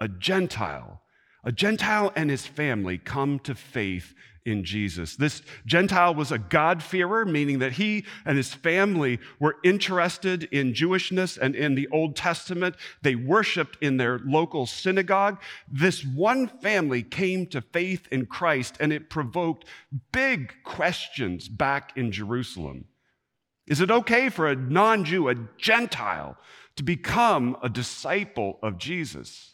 a 0.00 0.08
Gentile, 0.08 1.01
A 1.44 1.52
Gentile 1.52 2.12
and 2.14 2.30
his 2.30 2.46
family 2.46 2.98
come 2.98 3.38
to 3.40 3.54
faith 3.54 4.14
in 4.44 4.64
Jesus. 4.64 5.16
This 5.16 5.42
Gentile 5.66 6.14
was 6.14 6.32
a 6.32 6.38
God-fearer, 6.38 7.24
meaning 7.24 7.60
that 7.60 7.72
he 7.72 8.04
and 8.24 8.36
his 8.36 8.52
family 8.54 9.18
were 9.38 9.56
interested 9.62 10.44
in 10.44 10.72
Jewishness 10.72 11.38
and 11.38 11.54
in 11.54 11.74
the 11.74 11.88
Old 11.88 12.16
Testament. 12.16 12.76
They 13.02 13.14
worshiped 13.14 13.78
in 13.80 13.96
their 13.96 14.20
local 14.24 14.66
synagogue. 14.66 15.40
This 15.70 16.04
one 16.04 16.48
family 16.48 17.02
came 17.02 17.46
to 17.48 17.60
faith 17.60 18.06
in 18.10 18.26
Christ, 18.26 18.76
and 18.80 18.92
it 18.92 19.10
provoked 19.10 19.64
big 20.12 20.52
questions 20.64 21.48
back 21.48 21.92
in 21.96 22.10
Jerusalem. 22.10 22.86
Is 23.66 23.80
it 23.80 23.90
okay 23.90 24.28
for 24.28 24.48
a 24.48 24.56
non 24.56 25.04
Jew, 25.04 25.28
a 25.28 25.36
Gentile, 25.56 26.36
to 26.76 26.82
become 26.82 27.56
a 27.62 27.68
disciple 27.68 28.58
of 28.62 28.78
Jesus? 28.78 29.51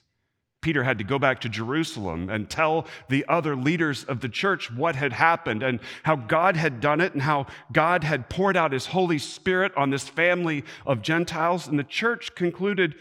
Peter 0.60 0.82
had 0.82 0.98
to 0.98 1.04
go 1.04 1.18
back 1.18 1.40
to 1.40 1.48
Jerusalem 1.48 2.28
and 2.28 2.50
tell 2.50 2.86
the 3.08 3.24
other 3.28 3.54
leaders 3.54 4.04
of 4.04 4.20
the 4.20 4.28
church 4.28 4.72
what 4.72 4.96
had 4.96 5.12
happened 5.12 5.62
and 5.62 5.78
how 6.02 6.16
God 6.16 6.56
had 6.56 6.80
done 6.80 7.00
it 7.00 7.12
and 7.12 7.22
how 7.22 7.46
God 7.72 8.02
had 8.02 8.28
poured 8.28 8.56
out 8.56 8.72
his 8.72 8.86
Holy 8.86 9.18
Spirit 9.18 9.72
on 9.76 9.90
this 9.90 10.08
family 10.08 10.64
of 10.84 11.02
Gentiles. 11.02 11.68
And 11.68 11.78
the 11.78 11.84
church 11.84 12.34
concluded 12.34 12.94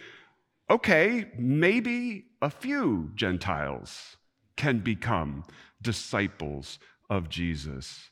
okay, 0.69 1.31
maybe 1.37 2.25
a 2.41 2.49
few 2.49 3.11
Gentiles 3.15 4.17
can 4.57 4.79
become 4.79 5.45
disciples 5.81 6.77
of 7.09 7.29
Jesus. 7.29 8.09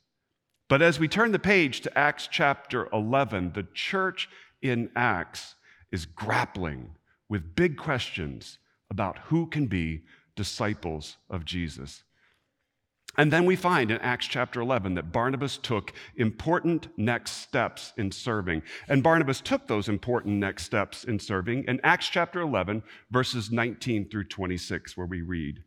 But 0.69 0.81
as 0.81 0.99
we 0.99 1.07
turn 1.07 1.31
the 1.31 1.39
page 1.39 1.81
to 1.81 1.97
Acts 1.97 2.27
chapter 2.31 2.87
11, 2.93 3.51
the 3.53 3.67
church 3.73 4.29
in 4.61 4.89
Acts 4.95 5.55
is 5.91 6.05
grappling 6.05 6.91
with 7.29 7.55
big 7.55 7.77
questions 7.77 8.57
about 8.89 9.20
who 9.25 9.48
can 9.48 9.68
be 9.68 10.04
disciples 10.36 11.18
of 11.30 11.46
Jesus. 11.46 12.04
And 13.18 13.32
then 13.32 13.46
we 13.46 13.56
find 13.56 13.92
in 13.92 13.98
Acts 14.00 14.27
chapter 14.27 14.60
11 14.60 14.96
that 14.96 15.12
Barnabas 15.12 15.58
took 15.58 15.94
important 16.18 16.89
next 16.98 17.32
steps 17.32 17.94
in 17.98 18.12
serving. 18.12 18.62
And 18.89 19.01
Barnabas 19.01 19.39
took 19.39 19.68
those 19.68 19.88
important 19.88 20.36
next 20.36 20.65
steps 20.65 21.06
in 21.06 21.20
serving 21.20 21.63
in 21.68 21.80
Acts 21.84 22.10
chapter 22.10 22.42
11, 22.42 22.84
verses 23.12 23.51
19 23.51 24.10
through 24.10 24.25
26, 24.25 24.98
where 24.98 25.08
we 25.08 25.22
read 25.22 25.63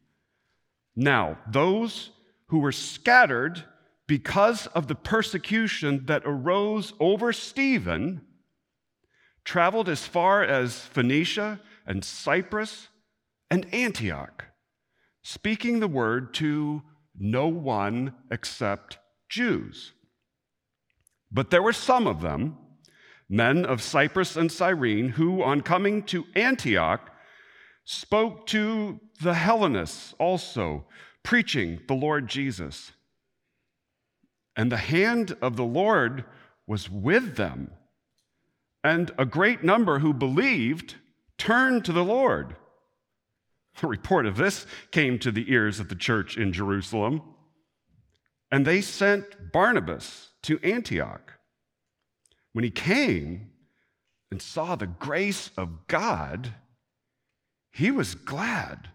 Now, 0.94 1.38
those 1.50 2.10
who 2.48 2.58
were 2.58 2.72
scattered 2.72 3.64
because 4.06 4.66
of 4.68 4.86
the 4.88 4.94
persecution 4.94 6.04
that 6.06 6.22
arose 6.24 6.92
over 7.00 7.32
Stephen 7.32 8.22
traveled 9.44 9.88
as 9.88 10.06
far 10.06 10.42
as 10.42 10.80
Phoenicia 10.80 11.60
and 11.86 12.04
Cyprus 12.04 12.88
and 13.50 13.72
Antioch, 13.72 14.46
speaking 15.22 15.80
the 15.80 15.88
word 15.88 16.34
to 16.34 16.82
no 17.18 17.48
one 17.48 18.14
except 18.30 18.98
Jews. 19.28 19.92
But 21.30 21.50
there 21.50 21.62
were 21.62 21.72
some 21.72 22.06
of 22.06 22.20
them, 22.20 22.56
men 23.28 23.64
of 23.64 23.82
Cyprus 23.82 24.36
and 24.36 24.50
Cyrene, 24.50 25.10
who, 25.10 25.42
on 25.42 25.60
coming 25.60 26.02
to 26.04 26.26
Antioch, 26.34 27.10
spoke 27.84 28.46
to 28.46 29.00
the 29.20 29.34
Hellenists 29.34 30.14
also, 30.18 30.86
preaching 31.22 31.80
the 31.88 31.94
Lord 31.94 32.28
Jesus. 32.28 32.92
And 34.56 34.72
the 34.72 34.76
hand 34.76 35.36
of 35.42 35.56
the 35.56 35.64
Lord 35.64 36.24
was 36.66 36.90
with 36.90 37.36
them, 37.36 37.70
and 38.82 39.10
a 39.18 39.24
great 39.24 39.62
number 39.64 39.98
who 39.98 40.12
believed 40.12 40.96
turned 41.36 41.84
to 41.84 41.92
the 41.92 42.04
Lord. 42.04 42.56
A 43.82 43.86
report 43.86 44.26
of 44.26 44.36
this 44.36 44.66
came 44.90 45.18
to 45.20 45.30
the 45.30 45.52
ears 45.52 45.78
of 45.78 45.88
the 45.88 45.94
church 45.94 46.36
in 46.36 46.52
Jerusalem, 46.52 47.22
and 48.50 48.66
they 48.66 48.80
sent 48.80 49.52
Barnabas 49.52 50.30
to 50.42 50.58
Antioch. 50.62 51.34
When 52.52 52.64
he 52.64 52.70
came 52.70 53.50
and 54.30 54.42
saw 54.42 54.74
the 54.74 54.86
grace 54.86 55.50
of 55.56 55.86
God, 55.86 56.54
he 57.70 57.90
was 57.90 58.14
glad. 58.14 58.88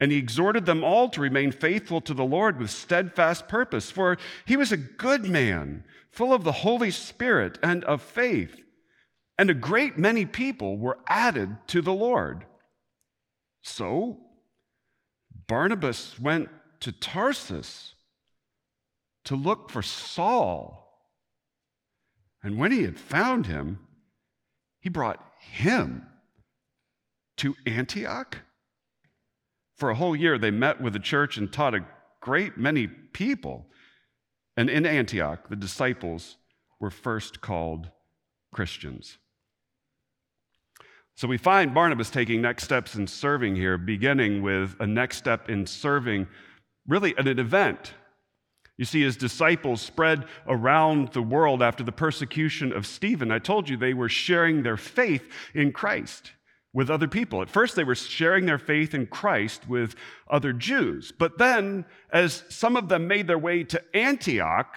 And 0.00 0.10
he 0.10 0.18
exhorted 0.18 0.66
them 0.66 0.82
all 0.82 1.08
to 1.10 1.20
remain 1.20 1.52
faithful 1.52 2.00
to 2.02 2.14
the 2.14 2.24
Lord 2.24 2.58
with 2.58 2.70
steadfast 2.70 3.48
purpose, 3.48 3.90
for 3.90 4.16
he 4.44 4.56
was 4.56 4.72
a 4.72 4.76
good 4.76 5.26
man, 5.26 5.84
full 6.10 6.32
of 6.32 6.44
the 6.44 6.52
Holy 6.52 6.90
Spirit 6.90 7.58
and 7.62 7.84
of 7.84 8.02
faith. 8.02 8.60
And 9.38 9.50
a 9.50 9.54
great 9.54 9.98
many 9.98 10.24
people 10.26 10.78
were 10.78 10.98
added 11.06 11.58
to 11.68 11.82
the 11.82 11.92
Lord. 11.92 12.46
So 13.64 14.18
Barnabas 15.48 16.20
went 16.20 16.50
to 16.80 16.92
Tarsus 16.92 17.94
to 19.24 19.34
look 19.34 19.70
for 19.70 19.80
Saul. 19.82 20.80
And 22.42 22.58
when 22.58 22.72
he 22.72 22.82
had 22.82 22.98
found 22.98 23.46
him, 23.46 23.78
he 24.80 24.90
brought 24.90 25.18
him 25.40 26.06
to 27.38 27.56
Antioch. 27.66 28.38
For 29.76 29.88
a 29.88 29.94
whole 29.94 30.14
year, 30.14 30.38
they 30.38 30.50
met 30.50 30.80
with 30.80 30.92
the 30.92 30.98
church 30.98 31.38
and 31.38 31.50
taught 31.50 31.74
a 31.74 31.86
great 32.20 32.58
many 32.58 32.86
people. 32.86 33.66
And 34.58 34.68
in 34.68 34.84
Antioch, 34.84 35.48
the 35.48 35.56
disciples 35.56 36.36
were 36.78 36.90
first 36.90 37.40
called 37.40 37.88
Christians. 38.52 39.16
So 41.16 41.28
we 41.28 41.38
find 41.38 41.72
Barnabas 41.72 42.10
taking 42.10 42.42
next 42.42 42.64
steps 42.64 42.96
in 42.96 43.06
serving 43.06 43.54
here, 43.54 43.78
beginning 43.78 44.42
with 44.42 44.74
a 44.80 44.86
next 44.86 45.18
step 45.18 45.48
in 45.48 45.66
serving 45.66 46.26
really 46.88 47.16
at 47.16 47.28
an 47.28 47.38
event. 47.38 47.94
You 48.76 48.84
see, 48.84 49.02
his 49.02 49.16
disciples 49.16 49.80
spread 49.80 50.26
around 50.48 51.12
the 51.12 51.22
world 51.22 51.62
after 51.62 51.84
the 51.84 51.92
persecution 51.92 52.72
of 52.72 52.86
Stephen. 52.86 53.30
I 53.30 53.38
told 53.38 53.68
you 53.68 53.76
they 53.76 53.94
were 53.94 54.08
sharing 54.08 54.62
their 54.64 54.76
faith 54.76 55.22
in 55.54 55.70
Christ 55.70 56.32
with 56.72 56.90
other 56.90 57.06
people. 57.06 57.40
At 57.40 57.50
first, 57.50 57.76
they 57.76 57.84
were 57.84 57.94
sharing 57.94 58.46
their 58.46 58.58
faith 58.58 58.92
in 58.92 59.06
Christ 59.06 59.68
with 59.68 59.94
other 60.28 60.52
Jews. 60.52 61.12
But 61.16 61.38
then, 61.38 61.84
as 62.12 62.42
some 62.48 62.76
of 62.76 62.88
them 62.88 63.06
made 63.06 63.28
their 63.28 63.38
way 63.38 63.62
to 63.62 63.96
Antioch, 63.96 64.76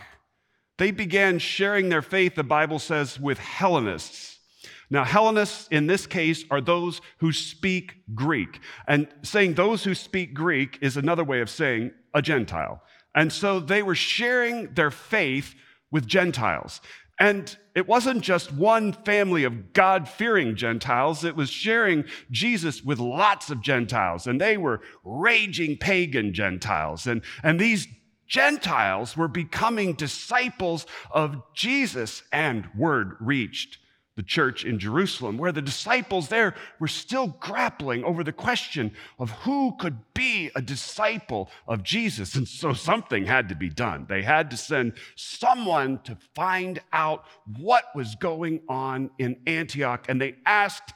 they 0.78 0.92
began 0.92 1.40
sharing 1.40 1.90
their 1.90 2.04
faith, 2.04 2.36
the 2.36 2.44
Bible 2.44 2.78
says, 2.78 3.20
with 3.20 3.40
Hellenists 3.40 4.37
now, 4.90 5.04
Hellenists 5.04 5.68
in 5.70 5.88
this 5.88 6.08
case 6.08 6.46
are 6.50 6.62
those 6.62 7.02
who 7.18 7.34
speak 7.34 7.96
Greek. 8.16 8.60
And 8.88 9.08
saying 9.22 9.54
those 9.56 9.84
who 9.84 9.94
speak 9.94 10.34
Greek 10.34 10.78
is 10.82 10.96
another 10.96 11.26
way 11.26 11.42
of 11.42 11.50
saying 11.50 11.92
a 12.14 12.22
Gentile. 12.22 12.82
And 13.14 13.32
so 13.34 13.60
they 13.60 13.84
were 13.84 13.96
sharing 13.96 14.74
their 14.76 14.92
faith 14.92 15.56
with 15.92 16.08
Gentiles. 16.08 16.80
And 17.20 17.58
it 17.76 17.88
wasn't 17.88 18.22
just 18.22 18.54
one 18.54 18.94
family 18.94 19.44
of 19.44 19.74
God 19.74 20.08
fearing 20.08 20.56
Gentiles, 20.56 21.24
it 21.24 21.36
was 21.36 21.50
sharing 21.50 22.06
Jesus 22.32 22.84
with 22.84 23.00
lots 23.00 23.50
of 23.50 23.62
Gentiles. 23.62 24.28
And 24.28 24.40
they 24.40 24.56
were 24.56 24.82
raging 25.04 25.78
pagan 25.78 26.34
Gentiles. 26.34 27.08
And, 27.08 27.24
and 27.44 27.60
these 27.60 27.88
Gentiles 28.28 29.18
were 29.18 29.28
becoming 29.28 29.94
disciples 29.94 30.86
of 31.12 31.42
Jesus, 31.56 32.24
and 32.32 32.68
word 32.76 33.16
reached 33.20 33.80
the 34.18 34.24
church 34.24 34.66
in 34.66 34.80
Jerusalem, 34.80 35.38
where 35.38 35.52
the 35.52 35.62
disciples 35.62 36.28
there 36.28 36.56
were 36.80 36.88
still 36.88 37.28
grappling 37.40 38.04
over 38.04 38.24
the 38.24 38.34
question 38.34 38.92
of 39.20 39.30
who 39.30 39.76
could 39.80 40.00
be 40.16 40.50
a 40.56 40.62
disciple 40.62 41.50
of 41.68 41.84
Jesus. 41.84 42.34
And 42.36 42.48
so 42.48 42.74
something 42.74 43.28
had 43.28 43.48
to 43.50 43.56
be 43.56 43.70
done. 43.70 44.08
They 44.10 44.24
had 44.24 44.50
to 44.50 44.58
send 44.58 44.94
someone 45.16 46.00
to 46.00 46.18
find 46.34 46.80
out 46.92 47.26
what 47.60 47.86
was 47.96 48.16
going 48.16 48.62
on 48.68 49.12
in 49.20 49.38
Antioch. 49.46 50.08
And 50.10 50.20
they 50.20 50.36
asked 50.48 50.94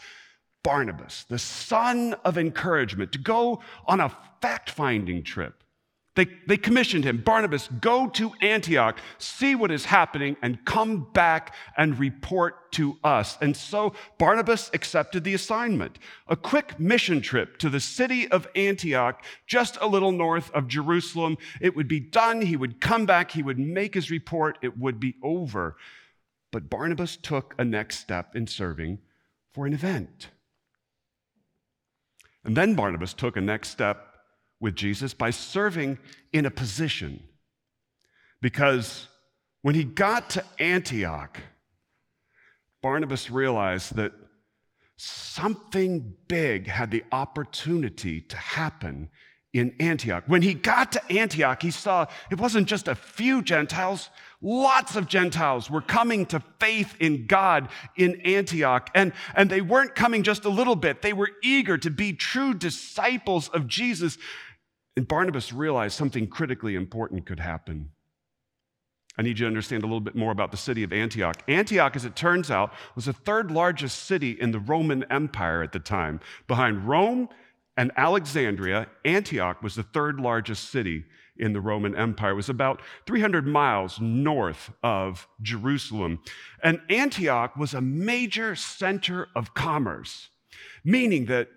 Barnabas, 0.63 1.25
the 1.29 1.39
son 1.39 2.15
of 2.25 2.39
encouragement, 2.39 3.11
to 3.11 3.19
go 3.19 3.61
on 3.85 3.99
a 3.99 4.11
fact 4.41 4.71
finding 4.71 5.23
trip 5.23 5.60
they, 6.15 6.27
they 6.45 6.57
commissioned 6.57 7.05
him, 7.05 7.21
Barnabas, 7.21 7.69
go 7.79 8.09
to 8.09 8.33
Antioch, 8.41 8.99
see 9.17 9.55
what 9.55 9.71
is 9.71 9.85
happening, 9.85 10.35
and 10.41 10.63
come 10.65 11.07
back 11.13 11.55
and 11.77 11.97
report 11.97 12.69
to 12.73 12.97
us. 13.01 13.37
And 13.39 13.55
so 13.55 13.93
Barnabas 14.17 14.69
accepted 14.73 15.23
the 15.23 15.33
assignment 15.33 15.99
a 16.27 16.35
quick 16.35 16.77
mission 16.77 17.21
trip 17.21 17.57
to 17.59 17.69
the 17.69 17.79
city 17.79 18.29
of 18.29 18.47
Antioch, 18.55 19.23
just 19.47 19.77
a 19.79 19.87
little 19.87 20.11
north 20.11 20.51
of 20.51 20.67
Jerusalem. 20.67 21.37
It 21.61 21.77
would 21.77 21.87
be 21.87 22.01
done. 22.01 22.41
He 22.41 22.57
would 22.57 22.81
come 22.81 23.05
back, 23.05 23.31
he 23.31 23.43
would 23.43 23.59
make 23.59 23.93
his 23.93 24.11
report, 24.11 24.57
it 24.61 24.77
would 24.77 24.99
be 24.99 25.15
over. 25.23 25.77
But 26.51 26.69
Barnabas 26.69 27.15
took 27.15 27.55
a 27.57 27.63
next 27.63 27.99
step 27.99 28.35
in 28.35 28.47
serving 28.47 28.99
for 29.53 29.65
an 29.65 29.71
event. 29.71 30.27
And 32.43 32.57
then 32.57 32.75
Barnabas 32.75 33.13
took 33.13 33.37
a 33.37 33.41
next 33.41 33.69
step 33.69 34.10
with 34.61 34.75
Jesus 34.75 35.13
by 35.13 35.31
serving 35.31 35.97
in 36.31 36.45
a 36.45 36.51
position. 36.51 37.21
Because 38.41 39.07
when 39.61 39.75
he 39.75 39.83
got 39.83 40.29
to 40.31 40.43
Antioch, 40.59 41.39
Barnabas 42.81 43.29
realized 43.29 43.95
that 43.95 44.13
something 44.97 46.15
big 46.27 46.67
had 46.67 46.91
the 46.91 47.03
opportunity 47.11 48.21
to 48.21 48.37
happen 48.37 49.09
in 49.53 49.75
Antioch. 49.79 50.23
When 50.27 50.41
he 50.41 50.53
got 50.53 50.93
to 50.93 51.11
Antioch, 51.11 51.61
he 51.61 51.71
saw 51.71 52.05
it 52.29 52.39
wasn't 52.39 52.67
just 52.67 52.87
a 52.87 52.95
few 52.95 53.41
Gentiles, 53.41 54.09
lots 54.41 54.95
of 54.95 55.07
Gentiles 55.07 55.69
were 55.69 55.81
coming 55.81 56.25
to 56.27 56.41
faith 56.59 56.95
in 56.99 57.27
God 57.27 57.67
in 57.97 58.21
Antioch. 58.21 58.89
And, 58.95 59.11
and 59.35 59.49
they 59.49 59.61
weren't 59.61 59.93
coming 59.93 60.23
just 60.23 60.45
a 60.45 60.49
little 60.49 60.75
bit, 60.75 61.01
they 61.01 61.13
were 61.13 61.31
eager 61.43 61.77
to 61.77 61.89
be 61.89 62.13
true 62.13 62.53
disciples 62.53 63.49
of 63.49 63.67
Jesus. 63.67 64.17
And 64.95 65.07
Barnabas 65.07 65.53
realized 65.53 65.97
something 65.97 66.27
critically 66.27 66.75
important 66.75 67.25
could 67.25 67.39
happen. 67.39 67.91
I 69.17 69.23
need 69.23 69.39
you 69.39 69.45
to 69.45 69.47
understand 69.47 69.83
a 69.83 69.87
little 69.87 69.99
bit 69.99 70.15
more 70.15 70.31
about 70.31 70.51
the 70.51 70.57
city 70.57 70.83
of 70.83 70.93
Antioch. 70.93 71.43
Antioch, 71.47 71.95
as 71.95 72.05
it 72.05 72.15
turns 72.15 72.49
out, 72.49 72.73
was 72.95 73.05
the 73.05 73.13
third 73.13 73.51
largest 73.51 74.03
city 74.03 74.31
in 74.31 74.51
the 74.51 74.59
Roman 74.59 75.03
Empire 75.11 75.61
at 75.61 75.73
the 75.73 75.79
time. 75.79 76.21
Behind 76.47 76.87
Rome 76.87 77.27
and 77.75 77.91
Alexandria, 77.97 78.87
Antioch 79.03 79.61
was 79.61 79.75
the 79.75 79.83
third 79.83 80.19
largest 80.19 80.69
city 80.69 81.05
in 81.37 81.53
the 81.53 81.61
Roman 81.61 81.95
Empire. 81.95 82.31
It 82.31 82.35
was 82.35 82.49
about 82.49 82.81
300 83.05 83.45
miles 83.45 83.99
north 83.99 84.71
of 84.81 85.27
Jerusalem. 85.41 86.19
And 86.63 86.81
Antioch 86.89 87.55
was 87.55 87.73
a 87.73 87.81
major 87.81 88.55
center 88.55 89.27
of 89.35 89.53
commerce, 89.53 90.29
meaning 90.83 91.25
that 91.25 91.49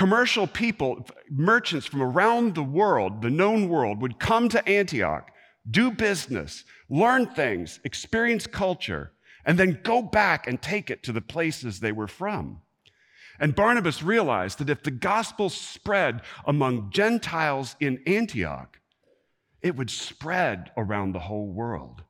commercial 0.00 0.46
people, 0.46 1.06
merchants 1.28 1.84
from 1.84 2.00
around 2.00 2.54
the 2.54 2.62
world, 2.62 3.20
the 3.20 3.28
known 3.28 3.68
world, 3.68 4.00
would 4.00 4.18
come 4.18 4.48
to 4.48 4.66
Antioch, 4.66 5.30
do 5.70 5.90
business, 5.90 6.64
learn 6.88 7.26
things, 7.26 7.78
experience 7.84 8.46
culture, 8.46 9.12
and 9.44 9.58
then 9.58 9.78
go 9.82 10.00
back 10.00 10.46
and 10.46 10.62
take 10.62 10.88
it 10.88 11.02
to 11.02 11.12
the 11.12 11.20
places 11.20 11.80
they 11.80 11.92
were 11.92 12.06
from. 12.06 12.62
And 13.38 13.54
Barnabas 13.54 14.02
realized 14.02 14.58
that 14.60 14.70
if 14.70 14.82
the 14.82 14.90
gospel 14.90 15.50
spread 15.50 16.22
among 16.46 16.90
Gentiles 16.90 17.76
in 17.78 18.02
Antioch, 18.06 18.80
it 19.60 19.76
would 19.76 19.90
spread 19.90 20.70
around 20.78 21.12
the 21.12 21.26
whole 21.28 21.48
world. 21.48 22.04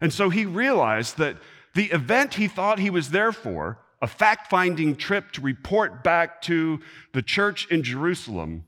And 0.00 0.14
so 0.14 0.30
he 0.30 0.46
realized 0.46 1.18
that 1.18 1.36
the 1.74 1.90
event 1.90 2.36
he 2.36 2.48
thought 2.48 2.78
he 2.78 2.88
was 2.88 3.10
there 3.10 3.32
for, 3.32 3.80
a 4.00 4.06
fact 4.06 4.48
finding 4.50 4.96
trip 4.96 5.32
to 5.32 5.40
report 5.40 6.04
back 6.04 6.40
to 6.42 6.80
the 7.12 7.22
church 7.22 7.66
in 7.70 7.82
Jerusalem, 7.82 8.64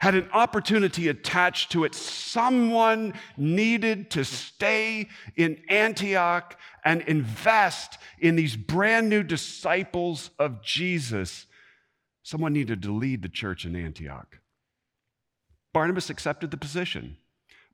had 0.00 0.14
an 0.14 0.28
opportunity 0.32 1.08
attached 1.08 1.72
to 1.72 1.84
it. 1.84 1.94
Someone 1.94 3.14
needed 3.36 4.10
to 4.12 4.24
stay 4.24 5.08
in 5.36 5.60
Antioch 5.68 6.56
and 6.84 7.02
invest 7.02 7.98
in 8.20 8.36
these 8.36 8.56
brand 8.56 9.08
new 9.08 9.22
disciples 9.22 10.30
of 10.38 10.62
Jesus. 10.62 11.46
Someone 12.22 12.52
needed 12.52 12.82
to 12.82 12.92
lead 12.92 13.22
the 13.22 13.28
church 13.28 13.64
in 13.64 13.74
Antioch. 13.74 14.38
Barnabas 15.72 16.10
accepted 16.10 16.50
the 16.50 16.56
position. 16.56 17.16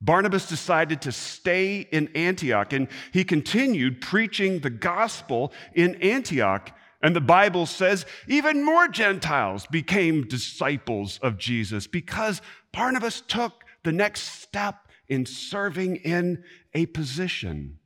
Barnabas 0.00 0.48
decided 0.48 1.00
to 1.02 1.12
stay 1.12 1.80
in 1.90 2.08
Antioch 2.14 2.72
and 2.72 2.88
he 3.12 3.24
continued 3.24 4.00
preaching 4.00 4.60
the 4.60 4.70
gospel 4.70 5.52
in 5.74 5.94
Antioch. 5.96 6.70
And 7.00 7.14
the 7.14 7.20
Bible 7.20 7.66
says 7.66 8.06
even 8.28 8.64
more 8.64 8.88
Gentiles 8.88 9.66
became 9.66 10.26
disciples 10.26 11.18
of 11.22 11.38
Jesus 11.38 11.86
because 11.86 12.42
Barnabas 12.72 13.22
took 13.22 13.64
the 13.82 13.92
next 13.92 14.22
step 14.42 14.88
in 15.08 15.26
serving 15.26 15.96
in 15.96 16.42
a 16.72 16.86
position. 16.86 17.78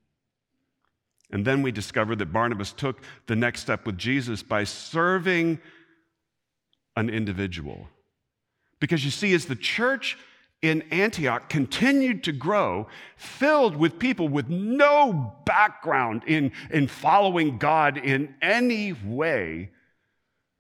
And 1.30 1.44
then 1.44 1.62
we 1.62 1.72
discover 1.72 2.16
that 2.16 2.32
Barnabas 2.32 2.72
took 2.72 3.02
the 3.26 3.36
next 3.36 3.60
step 3.60 3.84
with 3.84 3.98
Jesus 3.98 4.42
by 4.42 4.64
serving 4.64 5.60
an 6.96 7.10
individual. 7.10 7.88
Because 8.80 9.04
you 9.04 9.10
see, 9.10 9.34
as 9.34 9.46
the 9.46 9.56
church 9.56 10.16
in 10.60 10.82
Antioch 10.90 11.48
continued 11.48 12.24
to 12.24 12.32
grow, 12.32 12.88
filled 13.16 13.76
with 13.76 13.98
people 13.98 14.28
with 14.28 14.48
no 14.48 15.34
background 15.44 16.22
in, 16.26 16.52
in 16.70 16.88
following 16.88 17.58
God 17.58 17.96
in 17.96 18.34
any 18.42 18.92
way, 18.92 19.70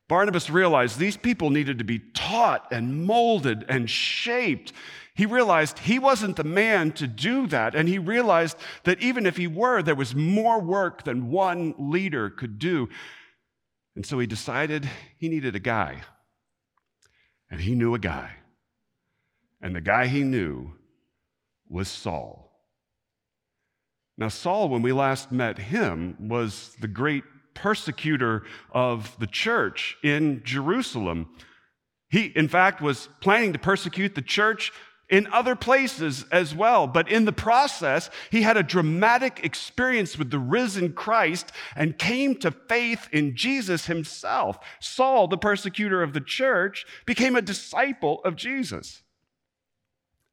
Barnabas 0.08 0.48
realized 0.48 0.98
these 0.98 1.18
people 1.18 1.50
needed 1.50 1.78
to 1.78 1.84
be 1.84 1.98
taught 2.14 2.72
and 2.72 3.04
molded 3.04 3.64
and 3.68 3.90
shaped. 3.90 4.72
He 5.14 5.26
realized 5.26 5.80
he 5.80 5.98
wasn't 5.98 6.36
the 6.36 6.44
man 6.44 6.92
to 6.92 7.06
do 7.06 7.46
that. 7.48 7.74
And 7.74 7.88
he 7.88 7.98
realized 7.98 8.56
that 8.84 9.02
even 9.02 9.26
if 9.26 9.36
he 9.36 9.46
were, 9.46 9.82
there 9.82 9.94
was 9.94 10.14
more 10.14 10.60
work 10.60 11.04
than 11.04 11.30
one 11.30 11.74
leader 11.76 12.30
could 12.30 12.58
do. 12.58 12.88
And 13.96 14.06
so 14.06 14.18
he 14.18 14.26
decided 14.26 14.88
he 15.18 15.28
needed 15.28 15.54
a 15.54 15.60
guy. 15.60 16.02
And 17.50 17.60
he 17.60 17.74
knew 17.74 17.94
a 17.94 17.98
guy. 17.98 18.30
And 19.60 19.74
the 19.74 19.80
guy 19.80 20.06
he 20.06 20.22
knew 20.22 20.72
was 21.68 21.88
Saul. 21.88 22.48
Now, 24.16 24.28
Saul, 24.28 24.68
when 24.68 24.82
we 24.82 24.92
last 24.92 25.30
met 25.30 25.58
him, 25.58 26.16
was 26.18 26.76
the 26.80 26.88
great 26.88 27.24
persecutor 27.54 28.44
of 28.72 29.16
the 29.18 29.26
church 29.26 29.96
in 30.02 30.42
Jerusalem. 30.44 31.28
He, 32.08 32.26
in 32.34 32.48
fact, 32.48 32.80
was 32.80 33.08
planning 33.20 33.52
to 33.52 33.58
persecute 33.58 34.14
the 34.14 34.22
church 34.22 34.72
in 35.08 35.26
other 35.28 35.56
places 35.56 36.24
as 36.30 36.54
well. 36.54 36.86
But 36.86 37.10
in 37.10 37.24
the 37.24 37.32
process, 37.32 38.10
he 38.30 38.42
had 38.42 38.56
a 38.56 38.62
dramatic 38.62 39.40
experience 39.42 40.18
with 40.18 40.30
the 40.30 40.38
risen 40.38 40.92
Christ 40.92 41.52
and 41.76 41.98
came 41.98 42.36
to 42.36 42.50
faith 42.50 43.08
in 43.12 43.36
Jesus 43.36 43.86
himself. 43.86 44.58
Saul, 44.80 45.28
the 45.28 45.38
persecutor 45.38 46.02
of 46.02 46.12
the 46.12 46.20
church, 46.20 46.86
became 47.06 47.36
a 47.36 47.42
disciple 47.42 48.20
of 48.24 48.36
Jesus. 48.36 49.02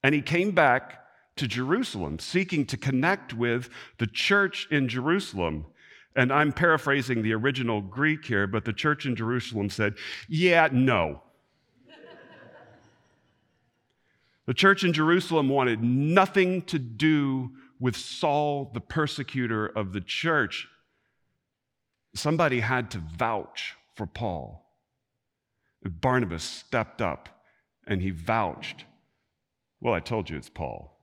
And 0.05 0.13
he 0.13 0.21
came 0.21 0.51
back 0.51 1.03
to 1.35 1.47
Jerusalem, 1.47 2.19
seeking 2.19 2.67
to 2.67 2.77
connect 2.77 3.33
with 3.33 3.71
the 3.97 4.05
church 4.05 4.67
in 4.69 4.87
Jerusalem. 4.87 5.65
And 6.15 6.31
I'm 6.31 6.53
paraphrasing 6.53 7.23
the 7.23 7.33
original 7.33 7.81
Greek 7.81 8.23
here, 8.23 8.45
but 8.45 8.65
the 8.65 8.71
church 8.71 9.07
in 9.07 9.15
Jerusalem 9.15 9.71
said, 9.71 9.95
Yeah, 10.29 10.69
no. 10.71 11.23
the 14.45 14.53
church 14.53 14.83
in 14.83 14.93
Jerusalem 14.93 15.49
wanted 15.49 15.81
nothing 15.81 16.61
to 16.65 16.77
do 16.77 17.53
with 17.79 17.95
Saul, 17.95 18.69
the 18.75 18.81
persecutor 18.81 19.65
of 19.65 19.91
the 19.91 20.01
church. 20.01 20.67
Somebody 22.13 22.59
had 22.59 22.91
to 22.91 22.99
vouch 22.99 23.73
for 23.95 24.05
Paul. 24.05 24.71
Barnabas 25.83 26.43
stepped 26.43 27.01
up 27.01 27.27
and 27.87 28.03
he 28.03 28.11
vouched 28.11 28.85
well, 29.85 29.93
I 29.93 29.99
told 29.99 30.31
you 30.31 30.35
it's 30.35 30.49
Paul, 30.49 30.97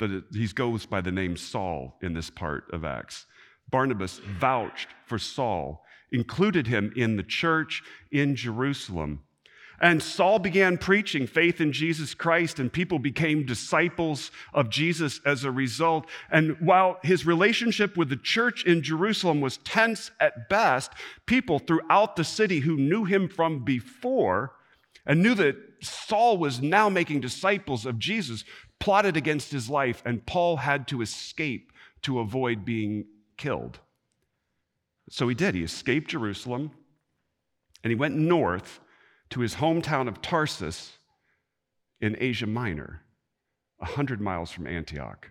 but 0.00 0.10
he 0.32 0.48
goes 0.48 0.84
by 0.84 1.00
the 1.00 1.12
name 1.12 1.36
Saul 1.36 1.96
in 2.02 2.12
this 2.12 2.28
part 2.28 2.64
of 2.72 2.84
Acts. 2.84 3.24
Barnabas 3.70 4.18
vouched 4.18 4.88
for 5.04 5.16
Saul, 5.16 5.84
included 6.10 6.66
him 6.66 6.92
in 6.96 7.16
the 7.16 7.22
church 7.22 7.84
in 8.10 8.34
Jerusalem. 8.34 9.22
And 9.80 10.02
Saul 10.02 10.40
began 10.40 10.76
preaching 10.76 11.28
faith 11.28 11.60
in 11.60 11.70
Jesus 11.70 12.14
Christ, 12.14 12.58
and 12.58 12.72
people 12.72 12.98
became 12.98 13.46
disciples 13.46 14.32
of 14.52 14.70
Jesus 14.70 15.20
as 15.24 15.44
a 15.44 15.52
result. 15.52 16.08
And 16.28 16.60
while 16.60 16.98
his 17.04 17.26
relationship 17.26 17.96
with 17.96 18.08
the 18.08 18.16
church 18.16 18.64
in 18.64 18.82
Jerusalem 18.82 19.40
was 19.40 19.58
tense 19.58 20.10
at 20.18 20.48
best, 20.48 20.90
people 21.26 21.60
throughout 21.60 22.16
the 22.16 22.24
city 22.24 22.58
who 22.58 22.76
knew 22.76 23.04
him 23.04 23.28
from 23.28 23.64
before 23.64 24.56
and 25.06 25.22
knew 25.22 25.34
that 25.34 25.75
Saul 25.80 26.38
was 26.38 26.62
now 26.62 26.88
making 26.88 27.20
disciples 27.20 27.86
of 27.86 27.98
Jesus, 27.98 28.44
plotted 28.78 29.16
against 29.16 29.52
his 29.52 29.68
life, 29.68 30.02
and 30.04 30.24
Paul 30.26 30.58
had 30.58 30.86
to 30.88 31.02
escape 31.02 31.72
to 32.02 32.20
avoid 32.20 32.64
being 32.64 33.06
killed. 33.36 33.80
So 35.08 35.28
he 35.28 35.34
did. 35.34 35.54
He 35.54 35.62
escaped 35.62 36.10
Jerusalem 36.10 36.72
and 37.82 37.90
he 37.90 37.94
went 37.94 38.16
north 38.16 38.80
to 39.30 39.40
his 39.40 39.56
hometown 39.56 40.08
of 40.08 40.22
Tarsus 40.22 40.98
in 42.00 42.16
Asia 42.18 42.46
Minor, 42.46 43.02
100 43.78 44.20
miles 44.20 44.50
from 44.50 44.66
Antioch. 44.66 45.30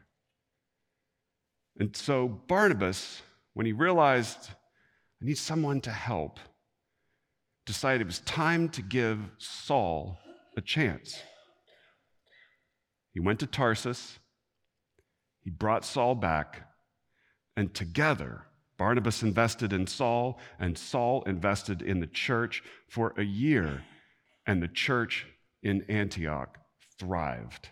And 1.77 1.95
so 1.95 2.27
Barnabas, 2.27 3.21
when 3.53 3.65
he 3.65 3.73
realized, 3.73 4.49
I 5.21 5.25
need 5.25 5.38
someone 5.38 5.81
to 5.81 5.91
help, 5.91 6.39
decided 7.65 8.01
it 8.01 8.08
was 8.08 8.19
time 8.19 8.69
to 8.69 8.81
give 8.81 9.19
Saul 9.38 10.17
a 10.55 10.61
chance. 10.61 11.21
He 13.11 13.19
went 13.19 13.39
to 13.39 13.47
Tarsus, 13.47 14.19
he 15.41 15.49
brought 15.49 15.85
Saul 15.85 16.15
back, 16.15 16.67
and 17.55 17.73
together, 17.73 18.43
Barnabas 18.77 19.23
invested 19.23 19.71
in 19.71 19.87
Saul, 19.87 20.39
and 20.59 20.77
Saul 20.77 21.23
invested 21.23 21.81
in 21.81 22.01
the 22.01 22.07
church 22.07 22.61
for 22.89 23.13
a 23.17 23.23
year, 23.23 23.83
and 24.45 24.61
the 24.61 24.67
church 24.67 25.27
in 25.63 25.85
Antioch 25.87 26.57
thrived. 26.99 27.69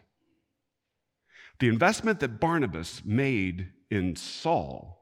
The 1.60 1.67
investment 1.67 2.19
that 2.22 2.39
Barnabas 2.39 3.04
made 3.06 3.69
in 3.89 4.15
Saul 4.15 5.00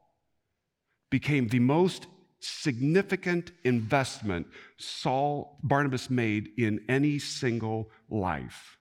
became 1.10 1.48
the 1.48 1.58
most 1.58 2.06
significant 2.44 3.52
investment 3.64 4.46
Saul 4.76 5.58
Barnabas 5.62 6.10
made 6.10 6.50
in 6.58 6.84
any 6.88 7.18
single 7.18 7.90
life. 8.10 8.78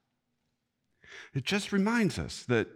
It 1.33 1.43
just 1.43 1.71
reminds 1.71 2.19
us 2.19 2.43
that 2.43 2.67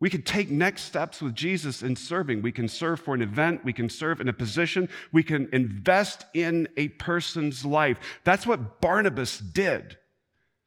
we 0.00 0.08
can 0.08 0.22
take 0.22 0.50
next 0.50 0.82
steps 0.84 1.20
with 1.20 1.34
Jesus 1.34 1.82
in 1.82 1.94
serving. 1.94 2.40
We 2.40 2.52
can 2.52 2.68
serve 2.68 3.00
for 3.00 3.14
an 3.14 3.20
event. 3.20 3.64
We 3.64 3.74
can 3.74 3.90
serve 3.90 4.20
in 4.20 4.28
a 4.28 4.32
position. 4.32 4.88
We 5.12 5.22
can 5.22 5.48
invest 5.52 6.24
in 6.32 6.68
a 6.78 6.88
person's 6.88 7.66
life. 7.66 7.98
That's 8.24 8.46
what 8.46 8.80
Barnabas 8.80 9.38
did. 9.38 9.98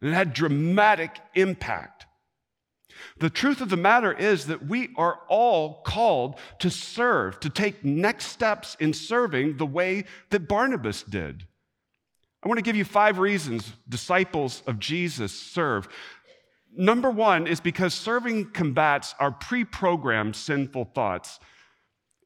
And 0.01 0.11
it 0.11 0.13
had 0.13 0.33
dramatic 0.33 1.19
impact. 1.33 2.05
The 3.19 3.29
truth 3.29 3.61
of 3.61 3.69
the 3.69 3.77
matter 3.77 4.11
is 4.11 4.47
that 4.47 4.67
we 4.67 4.89
are 4.97 5.19
all 5.27 5.81
called 5.83 6.39
to 6.59 6.69
serve, 6.69 7.39
to 7.41 7.49
take 7.49 7.83
next 7.83 8.27
steps 8.27 8.75
in 8.79 8.93
serving 8.93 9.57
the 9.57 9.65
way 9.65 10.05
that 10.29 10.47
Barnabas 10.47 11.03
did. 11.03 11.45
I 12.43 12.47
want 12.47 12.57
to 12.57 12.63
give 12.63 12.75
you 12.75 12.85
five 12.85 13.19
reasons 13.19 13.71
disciples 13.87 14.63
of 14.67 14.79
Jesus 14.79 15.31
serve. 15.31 15.87
Number 16.75 17.09
one 17.09 17.47
is 17.47 17.59
because 17.59 17.93
serving 17.93 18.51
combats 18.51 19.15
our 19.19 19.31
pre 19.31 19.63
programmed 19.63 20.35
sinful 20.35 20.91
thoughts. 20.95 21.39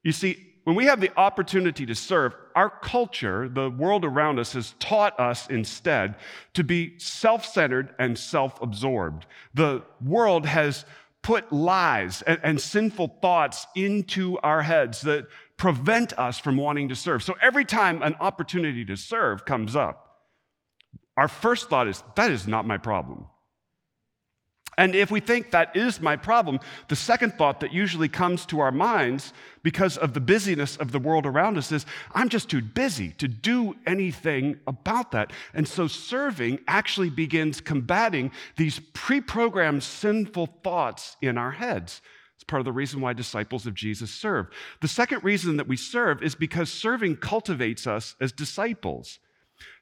You 0.02 0.12
see, 0.12 0.47
when 0.68 0.76
we 0.76 0.84
have 0.84 1.00
the 1.00 1.10
opportunity 1.18 1.86
to 1.86 1.94
serve, 1.94 2.34
our 2.54 2.68
culture, 2.68 3.48
the 3.48 3.70
world 3.70 4.04
around 4.04 4.38
us, 4.38 4.52
has 4.52 4.74
taught 4.78 5.18
us 5.18 5.48
instead 5.48 6.14
to 6.52 6.62
be 6.62 6.92
self 6.98 7.46
centered 7.46 7.94
and 7.98 8.18
self 8.18 8.60
absorbed. 8.60 9.24
The 9.54 9.82
world 10.04 10.44
has 10.44 10.84
put 11.22 11.50
lies 11.50 12.20
and, 12.20 12.38
and, 12.42 12.60
sinful 12.60 13.16
thoughts 13.22 13.66
into 13.76 14.36
our 14.40 14.60
heads 14.60 15.00
that 15.00 15.28
prevent 15.56 16.12
us 16.18 16.38
from 16.38 16.58
wanting 16.58 16.90
to 16.90 16.94
serve. 16.94 17.22
So 17.22 17.34
every 17.40 17.64
time 17.64 18.02
an 18.02 18.16
opportunity 18.20 18.84
to 18.84 18.96
serve 18.98 19.46
comes 19.46 19.74
up, 19.74 20.18
our 21.16 21.28
first 21.28 21.70
thought 21.70 21.88
is, 21.88 22.04
that 22.14 22.30
is 22.30 22.46
not 22.46 22.66
my 22.66 22.76
problem. 22.76 23.24
And 24.78 24.94
if 24.94 25.10
we 25.10 25.18
think 25.18 25.50
that 25.50 25.74
is 25.74 26.00
my 26.00 26.14
problem, 26.14 26.60
the 26.86 26.94
second 26.94 27.34
thought 27.34 27.58
that 27.60 27.72
usually 27.72 28.08
comes 28.08 28.46
to 28.46 28.60
our 28.60 28.70
minds 28.70 29.32
because 29.64 29.98
of 29.98 30.14
the 30.14 30.20
busyness 30.20 30.76
of 30.76 30.92
the 30.92 31.00
world 31.00 31.26
around 31.26 31.58
us 31.58 31.72
is, 31.72 31.84
I'm 32.14 32.28
just 32.28 32.48
too 32.48 32.62
busy 32.62 33.10
to 33.18 33.26
do 33.26 33.74
anything 33.88 34.60
about 34.68 35.10
that. 35.10 35.32
And 35.52 35.66
so 35.66 35.88
serving 35.88 36.60
actually 36.68 37.10
begins 37.10 37.60
combating 37.60 38.30
these 38.56 38.78
pre 38.92 39.20
programmed 39.20 39.82
sinful 39.82 40.46
thoughts 40.62 41.16
in 41.20 41.36
our 41.36 41.50
heads. 41.50 42.00
It's 42.36 42.44
part 42.44 42.60
of 42.60 42.64
the 42.64 42.72
reason 42.72 43.00
why 43.00 43.14
disciples 43.14 43.66
of 43.66 43.74
Jesus 43.74 44.12
serve. 44.12 44.46
The 44.80 44.86
second 44.86 45.24
reason 45.24 45.56
that 45.56 45.66
we 45.66 45.76
serve 45.76 46.22
is 46.22 46.36
because 46.36 46.72
serving 46.72 47.16
cultivates 47.16 47.88
us 47.88 48.14
as 48.20 48.30
disciples. 48.30 49.18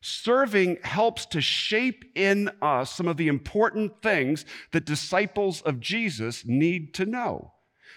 Serving 0.00 0.78
helps 0.82 1.26
to 1.26 1.40
shape 1.40 2.04
in 2.14 2.50
us 2.62 2.92
some 2.92 3.08
of 3.08 3.16
the 3.16 3.28
important 3.28 4.02
things 4.02 4.44
that 4.72 4.84
disciples 4.84 5.62
of 5.62 5.80
Jesus 5.80 6.44
need 6.46 6.94
to 6.94 7.06
know. 7.06 7.52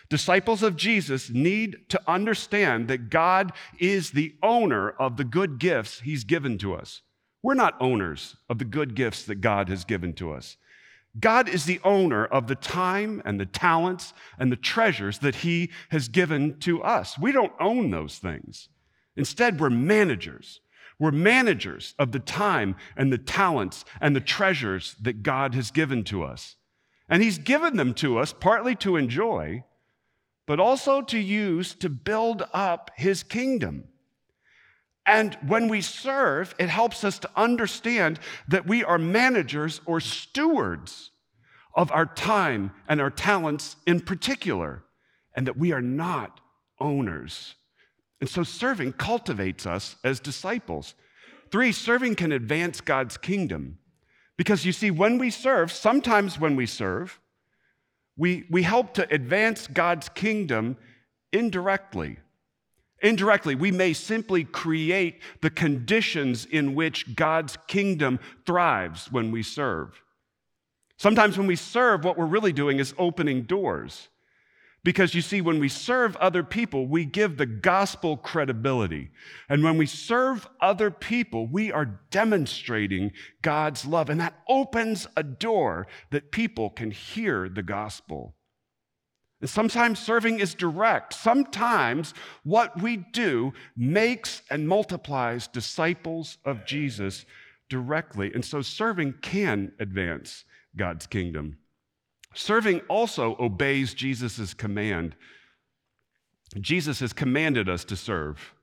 Disciples 0.09 0.63
of 0.63 0.75
Jesus 0.75 1.29
need 1.29 1.87
to 1.89 2.01
understand 2.07 2.87
that 2.87 3.09
God 3.09 3.51
is 3.77 4.11
the 4.11 4.35
owner 4.41 4.89
of 4.89 5.17
the 5.17 5.23
good 5.23 5.59
gifts 5.59 5.99
He's 5.99 6.23
given 6.23 6.57
to 6.59 6.73
us. 6.73 7.01
We're 7.43 7.53
not 7.53 7.77
owners 7.79 8.35
of 8.49 8.57
the 8.57 8.65
good 8.65 8.95
gifts 8.95 9.23
that 9.25 9.35
God 9.35 9.69
has 9.69 9.85
given 9.85 10.13
to 10.13 10.33
us. 10.33 10.57
God 11.19 11.47
is 11.47 11.65
the 11.65 11.79
owner 11.83 12.25
of 12.25 12.47
the 12.47 12.55
time 12.55 13.21
and 13.25 13.39
the 13.39 13.45
talents 13.45 14.13
and 14.37 14.51
the 14.51 14.57
treasures 14.57 15.19
that 15.19 15.35
He 15.35 15.69
has 15.89 16.07
given 16.07 16.59
to 16.59 16.81
us. 16.81 17.17
We 17.17 17.31
don't 17.31 17.53
own 17.59 17.91
those 17.91 18.17
things. 18.17 18.69
Instead, 19.15 19.59
we're 19.59 19.69
managers. 19.69 20.61
We're 20.99 21.11
managers 21.11 21.95
of 21.97 22.11
the 22.11 22.19
time 22.19 22.75
and 22.97 23.11
the 23.11 23.17
talents 23.17 23.85
and 24.01 24.13
the 24.15 24.21
treasures 24.21 24.95
that 25.01 25.23
God 25.23 25.55
has 25.55 25.71
given 25.71 26.03
to 26.05 26.23
us. 26.23 26.57
And 27.07 27.23
He's 27.23 27.37
given 27.37 27.77
them 27.77 27.93
to 27.95 28.19
us 28.19 28.33
partly 28.33 28.75
to 28.75 28.97
enjoy, 28.97 29.63
but 30.45 30.59
also 30.59 31.01
to 31.03 31.17
use 31.17 31.73
to 31.75 31.89
build 31.89 32.43
up 32.53 32.91
His 32.97 33.23
kingdom. 33.23 33.85
And 35.05 35.35
when 35.47 35.69
we 35.69 35.81
serve, 35.81 36.53
it 36.59 36.69
helps 36.69 37.03
us 37.03 37.17
to 37.19 37.29
understand 37.35 38.19
that 38.49 38.67
we 38.67 38.83
are 38.83 38.99
managers 38.99 39.79
or 39.85 40.01
stewards 40.01 41.11
of 41.73 41.91
our 41.91 42.05
time 42.05 42.71
and 42.87 42.99
our 42.99 43.09
talents 43.09 43.77
in 43.87 44.01
particular, 44.01 44.83
and 45.33 45.47
that 45.47 45.57
we 45.57 45.71
are 45.71 45.81
not 45.81 46.41
owners 46.79 47.55
and 48.21 48.29
so 48.29 48.43
serving 48.43 48.93
cultivates 48.93 49.65
us 49.65 49.95
as 50.03 50.19
disciples. 50.19 50.95
Three, 51.51 51.71
serving 51.71 52.15
can 52.15 52.31
advance 52.31 52.81
God's 52.81 53.17
kingdom. 53.17 53.79
Because 54.37 54.65
you 54.65 54.71
see, 54.71 54.91
when 54.91 55.17
we 55.17 55.29
serve, 55.29 55.71
sometimes 55.71 56.39
when 56.39 56.55
we 56.55 56.65
serve, 56.65 57.19
we, 58.17 58.45
we 58.49 58.63
help 58.63 58.93
to 58.95 59.13
advance 59.13 59.67
God's 59.67 60.09
kingdom 60.09 60.77
indirectly. 61.31 62.17
Indirectly, 63.01 63.55
we 63.55 63.71
may 63.71 63.93
simply 63.93 64.43
create 64.43 65.21
the 65.41 65.49
conditions 65.49 66.45
in 66.45 66.75
which 66.75 67.15
God's 67.15 67.57
kingdom 67.67 68.19
thrives 68.45 69.09
when 69.11 69.31
we 69.31 69.41
serve. 69.41 70.01
Sometimes 70.97 71.37
when 71.37 71.47
we 71.47 71.55
serve, 71.55 72.03
what 72.03 72.17
we're 72.17 72.25
really 72.25 72.51
doing 72.51 72.79
is 72.79 72.93
opening 72.97 73.43
doors. 73.43 74.09
Because 74.89 75.13
you 75.13 75.21
see, 75.21 75.39
when 75.39 75.59
we 75.59 75.69
serve 75.69 76.15
other 76.15 76.41
people, 76.41 76.87
we 76.87 77.05
give 77.05 77.37
the 77.37 77.45
gospel 77.45 78.17
credibility. 78.17 79.11
And 79.47 79.63
when 79.63 79.77
we 79.77 79.85
serve 79.85 80.47
other 80.59 80.89
people, 80.89 81.45
we 81.45 81.71
are 81.71 81.99
demonstrating 82.09 83.11
God's 83.43 83.85
love. 83.85 84.09
And 84.09 84.19
that 84.19 84.41
opens 84.49 85.05
a 85.15 85.21
door 85.21 85.85
that 86.09 86.31
people 86.31 86.71
can 86.71 86.89
hear 86.89 87.47
the 87.47 87.61
gospel. 87.61 88.33
And 89.41 89.47
sometimes 89.47 89.99
serving 89.99 90.39
is 90.39 90.55
direct. 90.55 91.13
Sometimes 91.13 92.15
what 92.43 92.81
we 92.81 92.97
do 92.97 93.53
makes 93.77 94.41
and 94.49 94.67
multiplies 94.67 95.47
disciples 95.47 96.39
of 96.43 96.65
Jesus 96.65 97.27
directly. 97.69 98.33
And 98.33 98.43
so 98.43 98.63
serving 98.63 99.19
can 99.21 99.71
advance 99.79 100.45
God's 100.75 101.05
kingdom. 101.05 101.59
Serving 102.33 102.81
also 102.87 103.35
obeys 103.39 103.93
Jesus' 103.93 104.53
command. 104.53 105.15
Jesus 106.59 106.99
has 106.99 107.13
commanded 107.13 107.69
us 107.69 107.83
to 107.85 107.95
serve. 107.95 108.53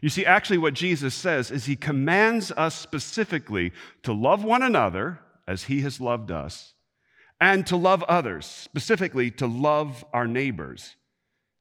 You 0.00 0.08
see, 0.08 0.26
actually, 0.26 0.58
what 0.58 0.74
Jesus 0.74 1.14
says 1.14 1.50
is 1.50 1.64
he 1.64 1.76
commands 1.76 2.50
us 2.52 2.74
specifically 2.74 3.72
to 4.02 4.12
love 4.12 4.44
one 4.44 4.62
another 4.62 5.20
as 5.46 5.64
he 5.64 5.80
has 5.82 6.00
loved 6.00 6.30
us, 6.30 6.74
and 7.40 7.66
to 7.66 7.76
love 7.76 8.02
others, 8.04 8.46
specifically 8.46 9.30
to 9.30 9.46
love 9.46 10.04
our 10.12 10.26
neighbors. 10.26 10.96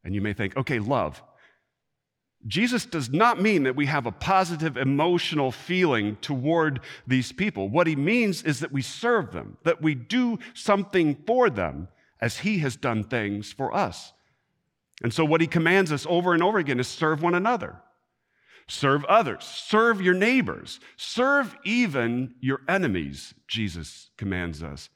And 0.04 0.15
you 0.15 0.21
may 0.21 0.34
think, 0.34 0.58
okay, 0.58 0.80
love. 0.80 1.21
Jesus 2.48 2.86
does 2.86 3.10
not 3.10 3.42
mean 3.42 3.64
that 3.64 3.76
we 3.76 3.88
have 3.88 4.06
a 4.06 4.12
positive 4.12 4.78
emotional 4.78 5.52
feeling 5.52 6.16
toward 6.18 6.80
these 7.08 7.32
people. 7.32 7.70
What 7.70 7.88
he 7.88 7.96
means 7.96 8.44
is 8.44 8.60
that 8.60 8.72
we 8.72 8.84
serve 8.84 9.32
them, 9.32 9.58
that 9.64 9.82
we 9.82 9.96
do 9.96 10.38
something 10.54 11.16
for 11.26 11.50
them 11.50 11.88
as 12.22 12.40
he 12.40 12.60
has 12.60 12.76
done 12.76 13.04
things 13.04 13.52
for 13.52 13.74
us. 13.74 14.14
And 15.02 15.12
so, 15.14 15.26
what 15.26 15.42
he 15.42 15.48
commands 15.48 15.92
us 15.92 16.06
over 16.08 16.34
and 16.34 16.44
over 16.44 16.60
again 16.60 16.80
is 16.80 16.88
serve 16.88 17.22
one 17.22 17.36
another, 17.36 17.82
serve 18.68 19.04
others, 19.06 19.44
serve 19.44 20.00
your 20.00 20.14
neighbors, 20.14 20.80
serve 20.98 21.56
even 21.66 22.36
your 22.40 22.62
enemies, 22.68 23.34
Jesus 23.48 24.12
commands 24.18 24.64
us. 24.64 24.90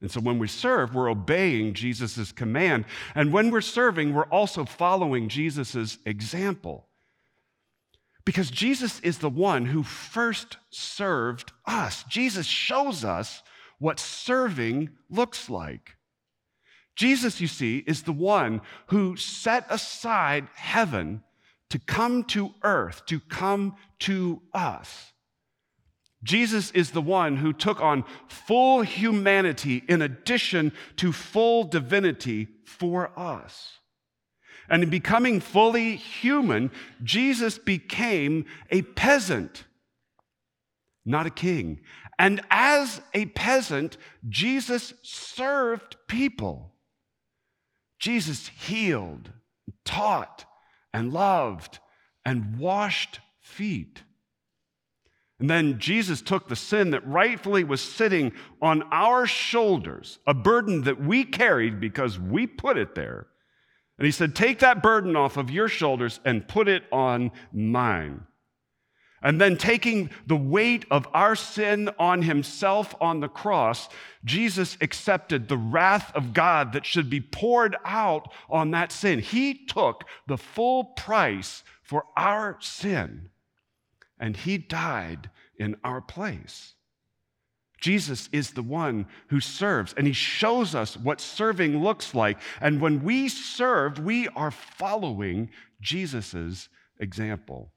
And 0.00 0.10
so, 0.10 0.20
when 0.20 0.38
we 0.38 0.48
serve, 0.48 0.94
we're 0.94 1.10
obeying 1.10 1.74
Jesus' 1.74 2.32
command. 2.32 2.84
And 3.14 3.32
when 3.32 3.50
we're 3.50 3.60
serving, 3.60 4.14
we're 4.14 4.24
also 4.24 4.64
following 4.64 5.28
Jesus' 5.28 5.98
example. 6.06 6.86
Because 8.24 8.50
Jesus 8.50 9.00
is 9.00 9.18
the 9.18 9.30
one 9.30 9.66
who 9.66 9.82
first 9.82 10.56
served 10.70 11.52
us. 11.66 12.04
Jesus 12.04 12.46
shows 12.46 13.04
us 13.04 13.42
what 13.78 13.98
serving 13.98 14.90
looks 15.10 15.50
like. 15.50 15.96
Jesus, 16.94 17.40
you 17.40 17.48
see, 17.48 17.78
is 17.86 18.02
the 18.02 18.12
one 18.12 18.60
who 18.86 19.16
set 19.16 19.66
aside 19.70 20.46
heaven 20.54 21.22
to 21.70 21.78
come 21.78 22.22
to 22.24 22.54
earth, 22.62 23.04
to 23.06 23.18
come 23.18 23.76
to 24.00 24.42
us. 24.52 25.12
Jesus 26.22 26.70
is 26.72 26.92
the 26.92 27.00
one 27.00 27.38
who 27.38 27.52
took 27.52 27.80
on 27.80 28.04
full 28.28 28.82
humanity 28.82 29.82
in 29.88 30.02
addition 30.02 30.72
to 30.96 31.12
full 31.12 31.64
divinity 31.64 32.48
for 32.64 33.10
us. 33.18 33.78
And 34.68 34.82
in 34.82 34.90
becoming 34.90 35.40
fully 35.40 35.96
human, 35.96 36.70
Jesus 37.02 37.58
became 37.58 38.46
a 38.70 38.82
peasant, 38.82 39.64
not 41.04 41.26
a 41.26 41.30
king. 41.30 41.80
And 42.18 42.40
as 42.50 43.00
a 43.14 43.26
peasant, 43.26 43.96
Jesus 44.28 44.94
served 45.02 45.96
people. 46.06 46.72
Jesus 47.98 48.48
healed, 48.48 49.30
taught, 49.84 50.44
and 50.92 51.12
loved, 51.12 51.78
and 52.24 52.58
washed 52.58 53.20
feet. 53.40 54.02
And 55.40 55.50
then 55.50 55.80
Jesus 55.80 56.22
took 56.22 56.48
the 56.48 56.54
sin 56.54 56.90
that 56.90 57.04
rightfully 57.04 57.64
was 57.64 57.80
sitting 57.80 58.32
on 58.60 58.84
our 58.92 59.26
shoulders, 59.26 60.20
a 60.24 60.34
burden 60.34 60.82
that 60.82 61.02
we 61.02 61.24
carried 61.24 61.80
because 61.80 62.16
we 62.16 62.46
put 62.46 62.78
it 62.78 62.94
there. 62.94 63.26
And 63.98 64.06
he 64.06 64.12
said, 64.12 64.34
Take 64.34 64.60
that 64.60 64.82
burden 64.82 65.16
off 65.16 65.36
of 65.36 65.50
your 65.50 65.68
shoulders 65.68 66.20
and 66.24 66.48
put 66.48 66.68
it 66.68 66.84
on 66.90 67.30
mine. 67.52 68.26
And 69.24 69.40
then 69.40 69.56
taking 69.56 70.10
the 70.26 70.36
weight 70.36 70.84
of 70.90 71.06
our 71.14 71.36
sin 71.36 71.90
on 71.98 72.22
himself 72.22 72.94
on 73.00 73.20
the 73.20 73.28
cross, 73.28 73.88
Jesus 74.24 74.76
accepted 74.80 75.46
the 75.46 75.56
wrath 75.56 76.10
of 76.16 76.32
God 76.32 76.72
that 76.72 76.84
should 76.84 77.08
be 77.08 77.20
poured 77.20 77.76
out 77.84 78.32
on 78.50 78.72
that 78.72 78.90
sin. 78.90 79.20
He 79.20 79.54
took 79.54 80.04
the 80.26 80.38
full 80.38 80.84
price 80.84 81.62
for 81.82 82.04
our 82.16 82.56
sin 82.60 83.28
and 84.18 84.36
he 84.36 84.58
died 84.58 85.30
in 85.56 85.76
our 85.84 86.00
place. 86.00 86.74
Jesus 87.82 88.28
is 88.30 88.52
the 88.52 88.62
one 88.62 89.06
who 89.26 89.40
serves, 89.40 89.92
and 89.94 90.06
he 90.06 90.12
shows 90.12 90.72
us 90.72 90.96
what 90.96 91.20
serving 91.20 91.82
looks 91.82 92.14
like. 92.14 92.38
And 92.60 92.80
when 92.80 93.02
we 93.02 93.28
serve, 93.28 93.98
we 93.98 94.28
are 94.28 94.52
following 94.52 95.50
Jesus' 95.80 96.68
example. 97.00 97.72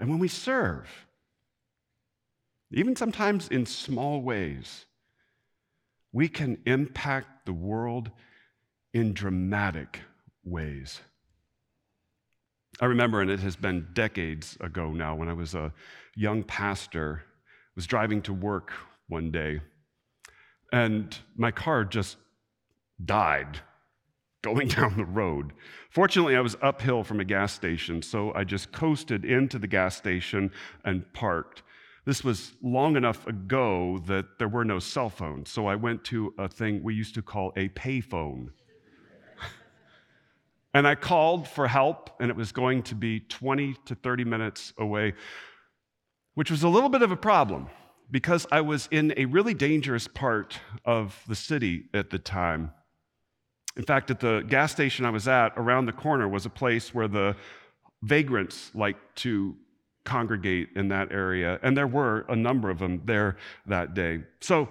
And 0.00 0.10
when 0.10 0.18
we 0.18 0.26
serve, 0.26 0.88
even 2.72 2.96
sometimes 2.96 3.46
in 3.46 3.66
small 3.66 4.20
ways, 4.20 4.86
we 6.10 6.26
can 6.26 6.58
impact 6.66 7.46
the 7.46 7.52
world 7.52 8.10
in 8.92 9.12
dramatic 9.12 10.00
ways. 10.42 11.00
I 12.80 12.86
remember, 12.86 13.20
and 13.20 13.30
it 13.30 13.38
has 13.40 13.54
been 13.54 13.86
decades 13.92 14.56
ago 14.60 14.90
now, 14.90 15.14
when 15.14 15.28
I 15.28 15.34
was 15.34 15.54
a 15.54 15.72
young 16.16 16.42
pastor, 16.42 17.22
was 17.76 17.86
driving 17.86 18.22
to 18.22 18.32
work 18.32 18.72
one 19.08 19.30
day, 19.30 19.60
and 20.72 21.18
my 21.36 21.50
car 21.50 21.84
just 21.84 22.16
died 23.04 23.60
going 24.42 24.68
down 24.80 24.96
the 24.96 25.04
road. 25.04 25.52
Fortunately, 25.90 26.36
I 26.36 26.40
was 26.40 26.56
uphill 26.62 27.04
from 27.04 27.20
a 27.20 27.24
gas 27.24 27.52
station, 27.52 28.02
so 28.02 28.32
I 28.34 28.44
just 28.44 28.72
coasted 28.72 29.24
into 29.24 29.58
the 29.58 29.66
gas 29.66 29.96
station 29.96 30.50
and 30.84 31.10
parked. 31.12 31.62
This 32.06 32.24
was 32.24 32.52
long 32.62 32.96
enough 32.96 33.26
ago 33.26 34.02
that 34.06 34.38
there 34.38 34.48
were 34.48 34.64
no 34.64 34.78
cell 34.78 35.10
phones, 35.10 35.50
so 35.50 35.66
I 35.66 35.76
went 35.76 36.02
to 36.04 36.32
a 36.38 36.48
thing 36.48 36.82
we 36.82 36.94
used 36.94 37.14
to 37.14 37.22
call 37.22 37.52
a 37.56 37.68
payphone. 37.70 38.48
And 40.72 40.86
I 40.86 40.94
called 40.94 41.48
for 41.48 41.66
help, 41.66 42.10
and 42.20 42.30
it 42.30 42.36
was 42.36 42.52
going 42.52 42.84
to 42.84 42.94
be 42.94 43.18
20 43.18 43.74
to 43.86 43.96
30 43.96 44.24
minutes 44.24 44.72
away, 44.78 45.14
which 46.34 46.50
was 46.50 46.62
a 46.62 46.68
little 46.68 46.88
bit 46.88 47.02
of 47.02 47.10
a 47.10 47.16
problem 47.16 47.68
because 48.10 48.46
I 48.50 48.60
was 48.60 48.88
in 48.90 49.14
a 49.16 49.26
really 49.26 49.54
dangerous 49.54 50.08
part 50.08 50.58
of 50.84 51.22
the 51.28 51.34
city 51.34 51.84
at 51.94 52.10
the 52.10 52.18
time. 52.18 52.72
In 53.76 53.84
fact, 53.84 54.10
at 54.10 54.20
the 54.20 54.44
gas 54.48 54.72
station 54.72 55.04
I 55.04 55.10
was 55.10 55.28
at, 55.28 55.52
around 55.56 55.86
the 55.86 55.92
corner 55.92 56.28
was 56.28 56.44
a 56.44 56.50
place 56.50 56.92
where 56.92 57.08
the 57.08 57.36
vagrants 58.02 58.70
like 58.74 58.96
to 59.16 59.56
congregate 60.04 60.70
in 60.74 60.88
that 60.88 61.12
area, 61.12 61.60
and 61.62 61.76
there 61.76 61.86
were 61.86 62.24
a 62.28 62.36
number 62.36 62.70
of 62.70 62.78
them 62.78 63.02
there 63.04 63.36
that 63.66 63.94
day. 63.94 64.22
So, 64.40 64.68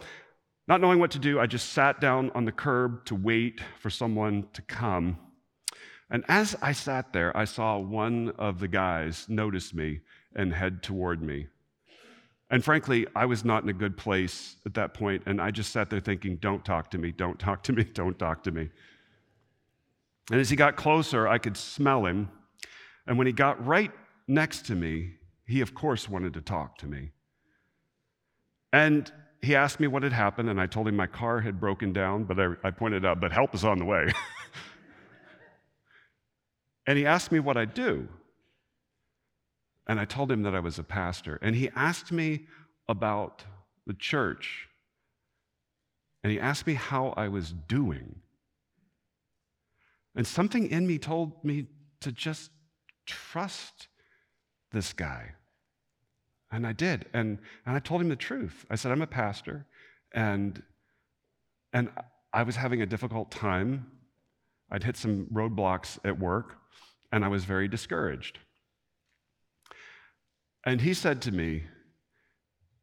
not 0.67 0.81
knowing 0.81 0.99
what 0.99 1.11
to 1.11 1.19
do, 1.19 1.39
I 1.39 1.47
just 1.47 1.71
sat 1.73 1.99
down 1.99 2.29
on 2.35 2.45
the 2.45 2.51
curb 2.51 3.05
to 3.05 3.15
wait 3.15 3.61
for 3.79 3.89
someone 3.89 4.47
to 4.53 4.61
come. 4.61 5.17
And 6.11 6.23
as 6.27 6.55
I 6.61 6.73
sat 6.73 7.13
there, 7.13 7.35
I 7.35 7.45
saw 7.45 7.77
one 7.77 8.33
of 8.37 8.59
the 8.59 8.67
guys 8.67 9.25
notice 9.29 9.73
me 9.73 10.01
and 10.35 10.53
head 10.53 10.83
toward 10.83 11.21
me. 11.21 11.47
And 12.51 12.63
frankly, 12.63 13.05
I 13.15 13.25
was 13.25 13.45
not 13.45 13.63
in 13.63 13.69
a 13.69 13.73
good 13.73 13.95
place 13.95 14.55
at 14.65 14.73
that 14.73 14.93
point, 14.93 15.23
and 15.25 15.39
I 15.39 15.51
just 15.51 15.71
sat 15.71 15.89
there 15.89 15.99
thinking, 15.99 16.37
don't 16.37 16.65
talk 16.65 16.89
to 16.91 16.97
me, 16.97 17.11
don't 17.11 17.39
talk 17.39 17.63
to 17.63 17.73
me, 17.73 17.83
don't 17.93 18.17
talk 18.17 18.43
to 18.43 18.51
me. 18.51 18.69
And 20.31 20.39
as 20.39 20.49
he 20.49 20.55
got 20.55 20.75
closer, 20.75 21.27
I 21.27 21.37
could 21.37 21.57
smell 21.57 22.05
him. 22.05 22.29
And 23.07 23.17
when 23.17 23.27
he 23.27 23.33
got 23.33 23.63
right 23.65 23.91
next 24.27 24.65
to 24.67 24.75
me, 24.75 25.13
he, 25.45 25.61
of 25.61 25.73
course, 25.73 26.07
wanted 26.07 26.33
to 26.35 26.41
talk 26.41 26.77
to 26.79 26.87
me. 26.87 27.11
And 28.71 29.11
he 29.41 29.55
asked 29.55 29.79
me 29.79 29.87
what 29.87 30.03
had 30.03 30.13
happened, 30.13 30.49
and 30.49 30.61
I 30.61 30.67
told 30.67 30.87
him 30.87 30.95
my 30.95 31.07
car 31.07 31.39
had 31.39 31.59
broken 31.59 31.93
down, 31.93 32.25
but 32.25 32.39
I, 32.39 32.49
I 32.63 32.71
pointed 32.71 33.05
out, 33.05 33.19
but 33.19 33.31
help 33.31 33.55
is 33.55 33.63
on 33.63 33.79
the 33.79 33.85
way. 33.85 34.11
And 36.89 36.97
he 36.97 37.05
asked 37.05 37.31
me 37.31 37.39
what 37.39 37.55
I'd 37.55 37.75
do. 37.75 38.07
And 39.89 39.99
I 39.99 40.05
told 40.05 40.31
him 40.31 40.43
that 40.43 40.53
I 40.53 40.59
was 40.59 40.77
a 40.77 40.83
pastor. 40.83 41.39
And 41.41 41.55
he 41.55 41.71
asked 41.75 42.11
me 42.11 42.45
about 42.87 43.43
the 43.87 43.95
church. 43.95 44.67
And 46.23 46.31
he 46.31 46.39
asked 46.39 46.67
me 46.67 46.75
how 46.75 47.15
I 47.17 47.27
was 47.27 47.55
doing. 47.67 48.21
And 50.15 50.27
something 50.27 50.69
in 50.69 50.85
me 50.85 50.99
told 50.99 51.43
me 51.43 51.65
to 52.01 52.11
just 52.11 52.51
trust 53.07 53.87
this 54.71 54.93
guy. 54.93 55.31
And 56.51 56.67
I 56.67 56.73
did. 56.73 57.07
And, 57.11 57.39
and 57.65 57.75
I 57.75 57.79
told 57.79 58.01
him 58.01 58.09
the 58.09 58.15
truth. 58.15 58.67
I 58.69 58.75
said, 58.75 58.91
I'm 58.91 59.01
a 59.01 59.07
pastor, 59.07 59.65
and, 60.13 60.61
and 61.73 61.89
I 62.31 62.43
was 62.43 62.55
having 62.55 62.83
a 62.83 62.85
difficult 62.85 63.31
time. 63.31 63.87
I'd 64.69 64.83
hit 64.83 64.97
some 64.97 65.25
roadblocks 65.33 65.97
at 66.05 66.19
work 66.19 66.57
and 67.11 67.25
I 67.25 67.27
was 67.27 67.43
very 67.43 67.67
discouraged. 67.67 68.37
And 70.65 70.81
he 70.81 70.93
said 70.93 71.21
to 71.23 71.31
me, 71.31 71.63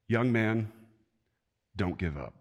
Young 0.08 0.32
man, 0.32 0.72
don't 1.74 1.98
give 1.98 2.16
up. 2.16 2.34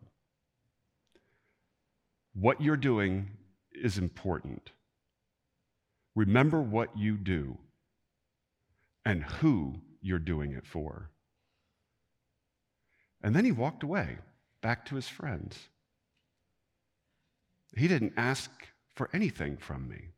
What 2.34 2.62
you're 2.62 2.78
doing 2.78 3.32
is 3.71 3.98
important. 3.98 4.71
Remember 6.15 6.62
what 6.62 6.98
you 6.98 7.17
do 7.17 7.58
and 9.06 9.24
who 9.24 9.76
you're 10.02 10.19
doing 10.19 10.54
it 10.54 10.65
for. 10.65 11.10
And 13.24 13.36
then 13.36 13.45
he 13.45 13.52
walked 13.52 13.84
away 13.84 14.17
back 14.62 14.86
to 14.86 14.95
his 14.95 15.08
friends. 15.08 15.58
He 17.76 17.88
didn't 17.88 18.13
ask 18.15 18.50
for 18.95 19.10
anything 19.13 19.58
from 19.58 19.89
me. 19.89 20.10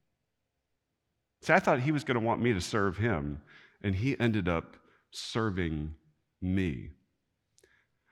See, 1.41 1.53
I 1.53 1.59
thought 1.59 1.79
he 1.79 1.91
was 1.91 2.03
going 2.03 2.19
to 2.19 2.25
want 2.25 2.41
me 2.41 2.53
to 2.53 2.61
serve 2.61 2.97
him, 2.97 3.41
and 3.81 3.95
he 3.95 4.19
ended 4.19 4.47
up 4.47 4.75
serving 5.17 5.93
me. 6.41 6.89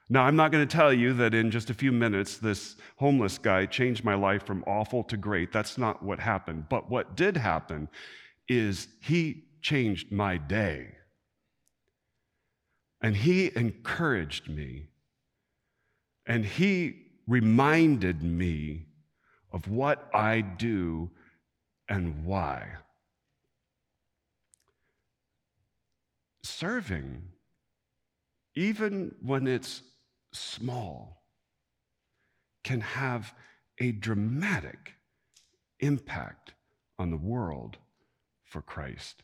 Now, 0.07 0.23
I'm 0.23 0.35
not 0.35 0.51
going 0.51 0.67
to 0.67 0.75
tell 0.75 0.93
you 0.93 1.13
that 1.13 1.33
in 1.33 1.49
just 1.49 1.69
a 1.69 1.73
few 1.73 1.91
minutes, 1.91 2.37
this 2.37 2.75
homeless 2.97 3.39
guy 3.39 3.65
changed 3.65 4.03
my 4.03 4.13
life 4.13 4.45
from 4.45 4.63
awful 4.67 5.03
to 5.05 5.17
great. 5.17 5.51
That's 5.51 5.77
not 5.77 6.03
what 6.03 6.19
happened. 6.19 6.65
But 6.69 6.89
what 6.89 7.15
did 7.15 7.37
happen 7.37 7.89
is 8.47 8.87
he 9.01 9.45
changed 9.61 10.11
my 10.11 10.37
day. 10.37 10.89
And 13.01 13.15
he 13.15 13.51
encouraged 13.55 14.47
me. 14.47 14.89
And 16.27 16.45
he 16.45 17.01
reminded 17.27 18.21
me 18.21 18.85
of 19.51 19.67
what 19.67 20.07
I 20.13 20.41
do 20.41 21.09
and 21.89 22.25
why. 22.25 22.67
Serving, 26.45 27.23
even 28.55 29.15
when 29.21 29.47
it's 29.47 29.81
small, 30.31 31.23
can 32.63 32.81
have 32.81 33.33
a 33.79 33.91
dramatic 33.91 34.93
impact 35.79 36.53
on 36.97 37.11
the 37.11 37.17
world 37.17 37.77
for 38.43 38.61
Christ. 38.61 39.23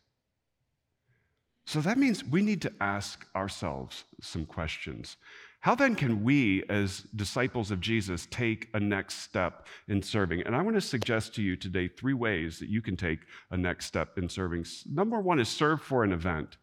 So 1.66 1.80
that 1.82 1.98
means 1.98 2.26
we 2.26 2.42
need 2.42 2.62
to 2.64 2.74
ask 2.82 3.26
ourselves 3.36 4.04
some 4.22 4.46
questions. 4.46 5.18
How 5.62 5.76
then 5.76 5.96
can 5.96 6.24
we, 6.24 6.64
as 6.70 7.06
disciples 7.16 7.70
of 7.70 7.80
Jesus, 7.80 8.28
take 8.32 8.68
a 8.74 8.80
next 8.80 9.20
step 9.20 9.68
in 9.88 10.02
serving? 10.02 10.42
And 10.42 10.56
I 10.56 10.62
want 10.64 10.76
to 10.76 10.82
suggest 10.82 11.36
to 11.36 11.44
you 11.44 11.56
today 11.56 11.88
three 11.88 12.16
ways 12.16 12.60
that 12.60 12.70
you 12.70 12.82
can 12.82 12.98
take 12.98 13.20
a 13.52 13.58
next 13.58 13.86
step 13.86 14.18
in 14.18 14.28
serving. 14.28 14.66
Number 14.92 15.22
one 15.22 15.40
is 15.40 15.50
serve 15.50 15.82
for 15.82 16.04
an 16.04 16.12
event. 16.12 16.58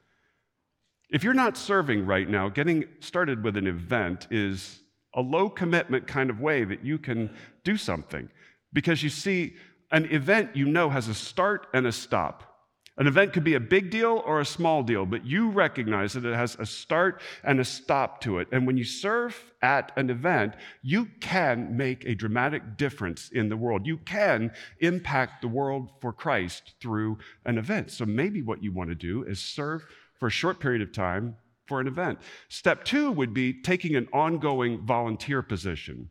If 1.11 1.25
you're 1.25 1.35
not 1.35 1.57
serving 1.57 2.05
right 2.05 2.29
now, 2.29 2.51
getting 2.51 2.85
started 3.01 3.43
with 3.43 3.57
an 3.57 3.67
event 3.67 4.27
is 4.31 4.81
a 5.15 5.23
low 5.23 5.49
commitment 5.49 6.07
kind 6.07 6.29
of 6.29 6.41
way 6.41 6.65
that 6.65 6.85
you 6.85 6.99
can 6.99 7.35
do 7.65 7.79
something. 7.79 8.29
Because 8.75 9.03
you 9.03 9.09
see, 9.09 9.55
an 9.91 10.05
event 10.13 10.55
you 10.55 10.67
know 10.67 10.91
has 10.91 11.09
a 11.09 11.15
start 11.15 11.67
and 11.73 11.87
a 11.87 11.93
stop. 11.93 12.45
An 12.99 13.07
event 13.07 13.33
could 13.33 13.45
be 13.45 13.55
a 13.55 13.61
big 13.61 13.91
deal 13.91 14.23
or 14.27 14.41
a 14.41 14.45
small 14.45 14.83
deal, 14.83 15.07
but 15.07 15.25
you 15.25 15.51
recognize 15.51 16.13
that 16.13 16.27
it 16.27 16.35
has 16.35 16.57
a 16.57 16.67
start 16.67 17.23
and 17.45 17.61
a 17.61 17.65
stop 17.65 18.21
to 18.23 18.39
it. 18.39 18.49
And 18.51 18.67
when 18.67 18.77
you 18.77 18.85
serve 18.85 19.41
at 19.63 19.93
an 19.97 20.11
event, 20.11 20.55
you 20.83 21.07
can 21.21 21.77
make 21.77 22.05
a 22.05 22.17
dramatic 22.17 22.77
difference 22.77 23.31
in 23.31 23.49
the 23.49 23.57
world. 23.57 23.87
You 23.87 23.99
can 23.99 24.51
impact 24.81 25.41
the 25.41 25.49
world 25.49 25.91
for 26.01 26.13
Christ 26.13 26.75
through 26.81 27.19
an 27.47 27.57
event. 27.57 27.93
So 27.93 28.05
maybe 28.05 28.43
what 28.43 28.65
you 28.65 28.73
want 28.73 28.91
to 28.91 28.97
do 28.97 29.23
is 29.23 29.39
serve 29.39 29.87
for 30.19 30.27
a 30.27 30.31
short 30.31 30.61
period 30.61 30.83
of 30.83 30.93
time 30.93 31.37
for 31.67 31.81
an 31.81 31.87
event. 31.87 32.19
Step 32.49 32.85
two 32.85 33.13
would 33.13 33.35
be 33.35 33.53
taking 33.53 33.95
an 33.95 34.09
ongoing 34.13 34.85
volunteer 34.85 35.43
position. 35.43 36.09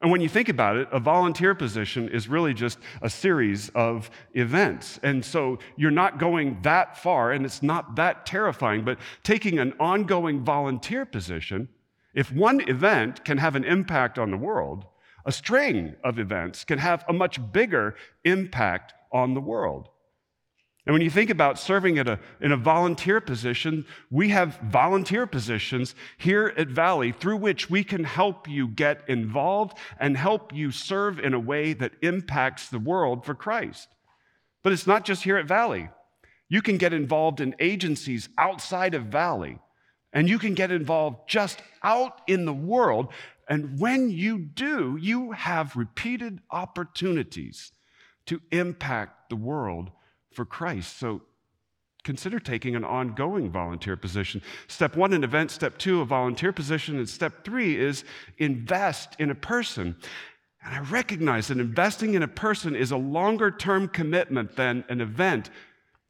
And 0.00 0.12
when 0.12 0.20
you 0.20 0.28
think 0.28 0.48
about 0.48 0.76
it, 0.76 0.88
a 0.92 1.00
volunteer 1.00 1.56
position 1.56 2.08
is 2.08 2.28
really 2.28 2.54
just 2.54 2.78
a 3.02 3.10
series 3.10 3.68
of 3.70 4.10
events. 4.34 5.00
And 5.02 5.24
so 5.24 5.58
you're 5.76 5.90
not 5.90 6.18
going 6.18 6.58
that 6.62 6.96
far, 6.96 7.32
and 7.32 7.44
it's 7.44 7.64
not 7.64 7.96
that 7.96 8.24
terrifying, 8.24 8.84
but 8.84 8.98
taking 9.24 9.58
an 9.58 9.74
ongoing 9.80 10.44
volunteer 10.44 11.04
position, 11.04 11.68
if 12.14 12.30
one 12.30 12.60
event 12.68 13.24
can 13.24 13.38
have 13.38 13.56
an 13.56 13.64
impact 13.64 14.20
on 14.20 14.30
the 14.30 14.36
world, 14.36 14.84
a 15.26 15.32
string 15.32 15.96
of 16.04 16.20
events 16.20 16.62
can 16.62 16.78
have 16.78 17.04
a 17.08 17.12
much 17.12 17.40
bigger 17.52 17.96
impact 18.24 18.94
on 19.12 19.34
the 19.34 19.40
world. 19.40 19.88
And 20.88 20.94
when 20.94 21.02
you 21.02 21.10
think 21.10 21.28
about 21.28 21.58
serving 21.58 21.98
a, 21.98 22.18
in 22.40 22.50
a 22.50 22.56
volunteer 22.56 23.20
position, 23.20 23.84
we 24.10 24.30
have 24.30 24.56
volunteer 24.60 25.26
positions 25.26 25.94
here 26.16 26.54
at 26.56 26.68
Valley 26.68 27.12
through 27.12 27.36
which 27.36 27.68
we 27.68 27.84
can 27.84 28.04
help 28.04 28.48
you 28.48 28.66
get 28.66 29.02
involved 29.06 29.76
and 30.00 30.16
help 30.16 30.50
you 30.54 30.70
serve 30.70 31.18
in 31.18 31.34
a 31.34 31.38
way 31.38 31.74
that 31.74 31.92
impacts 32.00 32.70
the 32.70 32.78
world 32.78 33.26
for 33.26 33.34
Christ. 33.34 33.86
But 34.64 34.72
it's 34.72 34.86
not 34.86 35.04
just 35.04 35.24
here 35.24 35.36
at 35.36 35.44
Valley. 35.44 35.90
You 36.48 36.62
can 36.62 36.78
get 36.78 36.94
involved 36.94 37.42
in 37.42 37.54
agencies 37.58 38.30
outside 38.38 38.94
of 38.94 39.04
Valley, 39.04 39.58
and 40.14 40.26
you 40.26 40.38
can 40.38 40.54
get 40.54 40.72
involved 40.72 41.28
just 41.28 41.60
out 41.82 42.22
in 42.26 42.46
the 42.46 42.54
world. 42.54 43.12
And 43.46 43.78
when 43.78 44.08
you 44.08 44.38
do, 44.38 44.96
you 44.98 45.32
have 45.32 45.76
repeated 45.76 46.40
opportunities 46.50 47.72
to 48.24 48.40
impact 48.50 49.28
the 49.28 49.36
world 49.36 49.90
for 50.32 50.44
Christ. 50.44 50.98
So 50.98 51.22
consider 52.04 52.38
taking 52.38 52.76
an 52.76 52.84
ongoing 52.84 53.50
volunteer 53.50 53.96
position. 53.96 54.42
Step 54.66 54.96
one, 54.96 55.12
an 55.12 55.24
event. 55.24 55.50
Step 55.50 55.78
two, 55.78 56.00
a 56.00 56.04
volunteer 56.04 56.52
position. 56.52 56.96
And 56.96 57.08
step 57.08 57.44
three 57.44 57.76
is 57.76 58.04
invest 58.38 59.16
in 59.18 59.30
a 59.30 59.34
person. 59.34 59.96
And 60.64 60.74
I 60.74 60.80
recognize 60.90 61.48
that 61.48 61.58
investing 61.58 62.14
in 62.14 62.22
a 62.22 62.28
person 62.28 62.74
is 62.74 62.90
a 62.90 62.96
longer 62.96 63.50
term 63.50 63.88
commitment 63.88 64.56
than 64.56 64.84
an 64.88 65.00
event. 65.00 65.50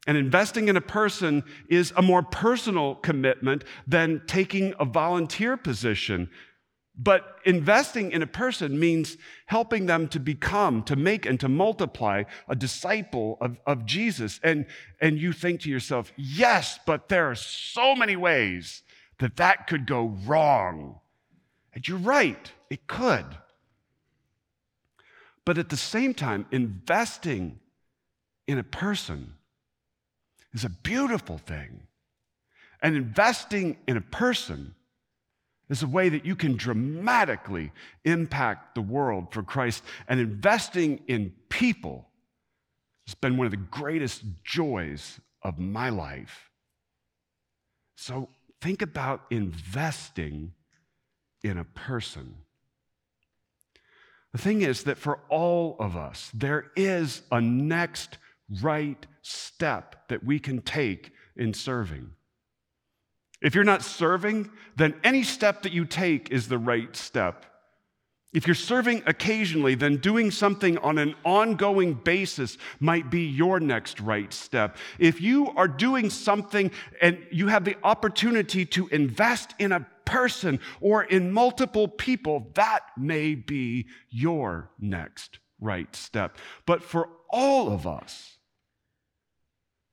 And 0.07 0.17
investing 0.17 0.69
in 0.69 0.77
a 0.77 0.81
person 0.81 1.43
is 1.67 1.93
a 1.95 2.01
more 2.01 2.23
personal 2.23 2.95
commitment 2.95 3.63
than 3.85 4.21
taking 4.25 4.73
a 4.79 4.85
volunteer 4.85 5.57
position. 5.57 6.29
But 7.01 7.37
investing 7.45 8.11
in 8.11 8.21
a 8.21 8.27
person 8.27 8.77
means 8.77 9.15
helping 9.45 9.85
them 9.85 10.09
to 10.09 10.19
become, 10.19 10.83
to 10.83 10.97
make, 10.97 11.25
and 11.25 11.39
to 11.39 11.47
multiply 11.47 12.23
a 12.49 12.55
disciple 12.57 13.37
of, 13.39 13.57
of 13.65 13.85
Jesus. 13.85 14.41
And, 14.43 14.65
and 14.99 15.17
you 15.17 15.31
think 15.31 15.61
to 15.61 15.69
yourself, 15.69 16.11
yes, 16.17 16.77
but 16.85 17.07
there 17.07 17.31
are 17.31 17.35
so 17.35 17.95
many 17.95 18.17
ways 18.17 18.83
that 19.19 19.37
that 19.37 19.65
could 19.67 19.87
go 19.87 20.17
wrong. 20.25 20.99
And 21.73 21.87
you're 21.87 21.97
right, 21.97 22.51
it 22.69 22.85
could. 22.87 23.25
But 25.45 25.57
at 25.57 25.69
the 25.69 25.77
same 25.77 26.13
time, 26.13 26.47
investing 26.51 27.61
in 28.45 28.57
a 28.57 28.63
person 28.63 29.35
is 30.51 30.65
a 30.65 30.69
beautiful 30.69 31.37
thing. 31.37 31.83
And 32.81 32.97
investing 32.97 33.77
in 33.87 33.95
a 33.95 34.01
person 34.01 34.75
is 35.69 35.83
a 35.83 35.87
way 35.87 36.09
that 36.09 36.25
you 36.25 36.35
can 36.35 36.55
dramatically 36.55 37.71
impact 38.03 38.75
the 38.75 38.81
world 38.81 39.31
for 39.31 39.43
Christ. 39.43 39.83
And 40.07 40.19
investing 40.19 41.01
in 41.07 41.33
people 41.49 42.07
has 43.05 43.15
been 43.15 43.37
one 43.37 43.45
of 43.45 43.51
the 43.51 43.57
greatest 43.57 44.23
joys 44.43 45.19
of 45.43 45.59
my 45.59 45.89
life. 45.89 46.49
So 47.95 48.29
think 48.61 48.81
about 48.81 49.25
investing 49.29 50.53
in 51.43 51.57
a 51.57 51.63
person. 51.63 52.35
The 54.31 54.37
thing 54.37 54.61
is 54.61 54.83
that 54.83 54.97
for 54.97 55.19
all 55.29 55.75
of 55.79 55.95
us, 55.95 56.29
there 56.33 56.71
is 56.75 57.21
a 57.31 57.41
next 57.41 58.17
right 58.61 59.05
step 59.21 60.07
that 60.09 60.23
we 60.23 60.39
can 60.39 60.61
take 60.61 61.11
in 61.35 61.53
serving. 61.53 62.11
If 63.41 63.55
you're 63.55 63.63
not 63.63 63.83
serving, 63.83 64.51
then 64.75 64.95
any 65.03 65.23
step 65.23 65.61
that 65.63 65.71
you 65.71 65.85
take 65.85 66.29
is 66.31 66.47
the 66.47 66.57
right 66.57 66.93
step. 66.95 67.45
If 68.31 68.45
you're 68.45 68.55
serving 68.55 69.03
occasionally, 69.07 69.73
then 69.73 69.97
doing 69.97 70.29
something 70.29 70.77
on 70.79 70.99
an 70.99 71.15
ongoing 71.25 71.95
basis 71.95 72.57
might 72.79 73.09
be 73.09 73.21
your 73.21 73.59
next 73.59 73.99
right 73.99 74.31
step. 74.31 74.77
If 74.99 75.19
you 75.19 75.49
are 75.55 75.67
doing 75.67 76.11
something 76.11 76.69
and 77.01 77.17
you 77.31 77.47
have 77.47 77.65
the 77.65 77.77
opportunity 77.83 78.65
to 78.67 78.87
invest 78.89 79.55
in 79.57 79.71
a 79.71 79.87
person 80.05 80.59
or 80.79 81.03
in 81.03 81.31
multiple 81.31 81.87
people, 81.87 82.51
that 82.53 82.81
may 82.97 83.33
be 83.33 83.87
your 84.09 84.69
next 84.79 85.39
right 85.59 85.95
step. 85.95 86.37
But 86.67 86.83
for 86.83 87.09
all 87.31 87.71
of 87.71 87.87
us, 87.87 88.37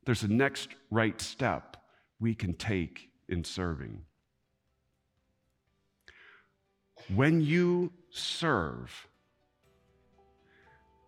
there's 0.04 0.22
a 0.22 0.28
next 0.28 0.68
right 0.90 1.18
step 1.20 1.78
we 2.20 2.34
can 2.34 2.52
take 2.52 3.08
in 3.28 3.44
serving. 3.44 4.02
When 7.14 7.40
you 7.40 7.92
serve, 8.10 9.08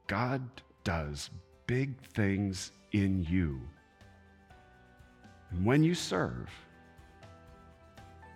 God 0.07 0.43
does 0.85 1.31
big 1.67 2.01
things 2.01 2.73
in 2.93 3.25
you. 3.29 3.61
And 5.51 5.65
when 5.65 5.83
you 5.83 5.95
serve, 5.95 6.49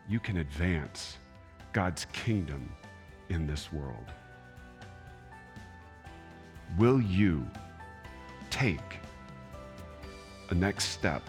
you 0.08 0.18
can 0.18 0.38
advance 0.38 1.18
God's 1.72 2.06
kingdom 2.12 2.68
in 3.28 3.46
this 3.46 3.72
world. 3.72 4.12
Will 6.78 7.00
you 7.00 7.46
take 8.50 8.80
a 10.50 10.54
next 10.54 10.86
step 10.86 11.22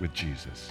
with 0.00 0.12
Jesus? 0.12 0.70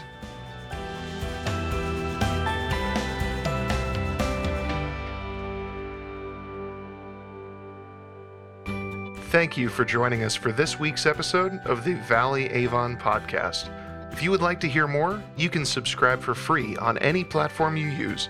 Thank 9.36 9.58
you 9.58 9.68
for 9.68 9.84
joining 9.84 10.24
us 10.24 10.34
for 10.34 10.54
this 10.54 10.80
week's 10.80 11.06
episode 11.06 11.60
of 11.66 11.84
the 11.84 11.96
Valley 11.96 12.46
Avon 12.52 12.96
podcast. 12.96 13.68
If 14.14 14.24
you 14.24 14.32
would 14.32 14.42
like 14.42 14.62
to 14.62 14.70
hear 14.70 14.88
more, 14.88 15.22
you 15.36 15.50
can 15.50 15.66
subscribe 15.66 16.22
for 16.22 16.34
free 16.34 16.78
on 16.78 16.98
any 17.00 17.26
platform 17.26 17.76
you 17.76 17.88
use. 17.88 18.30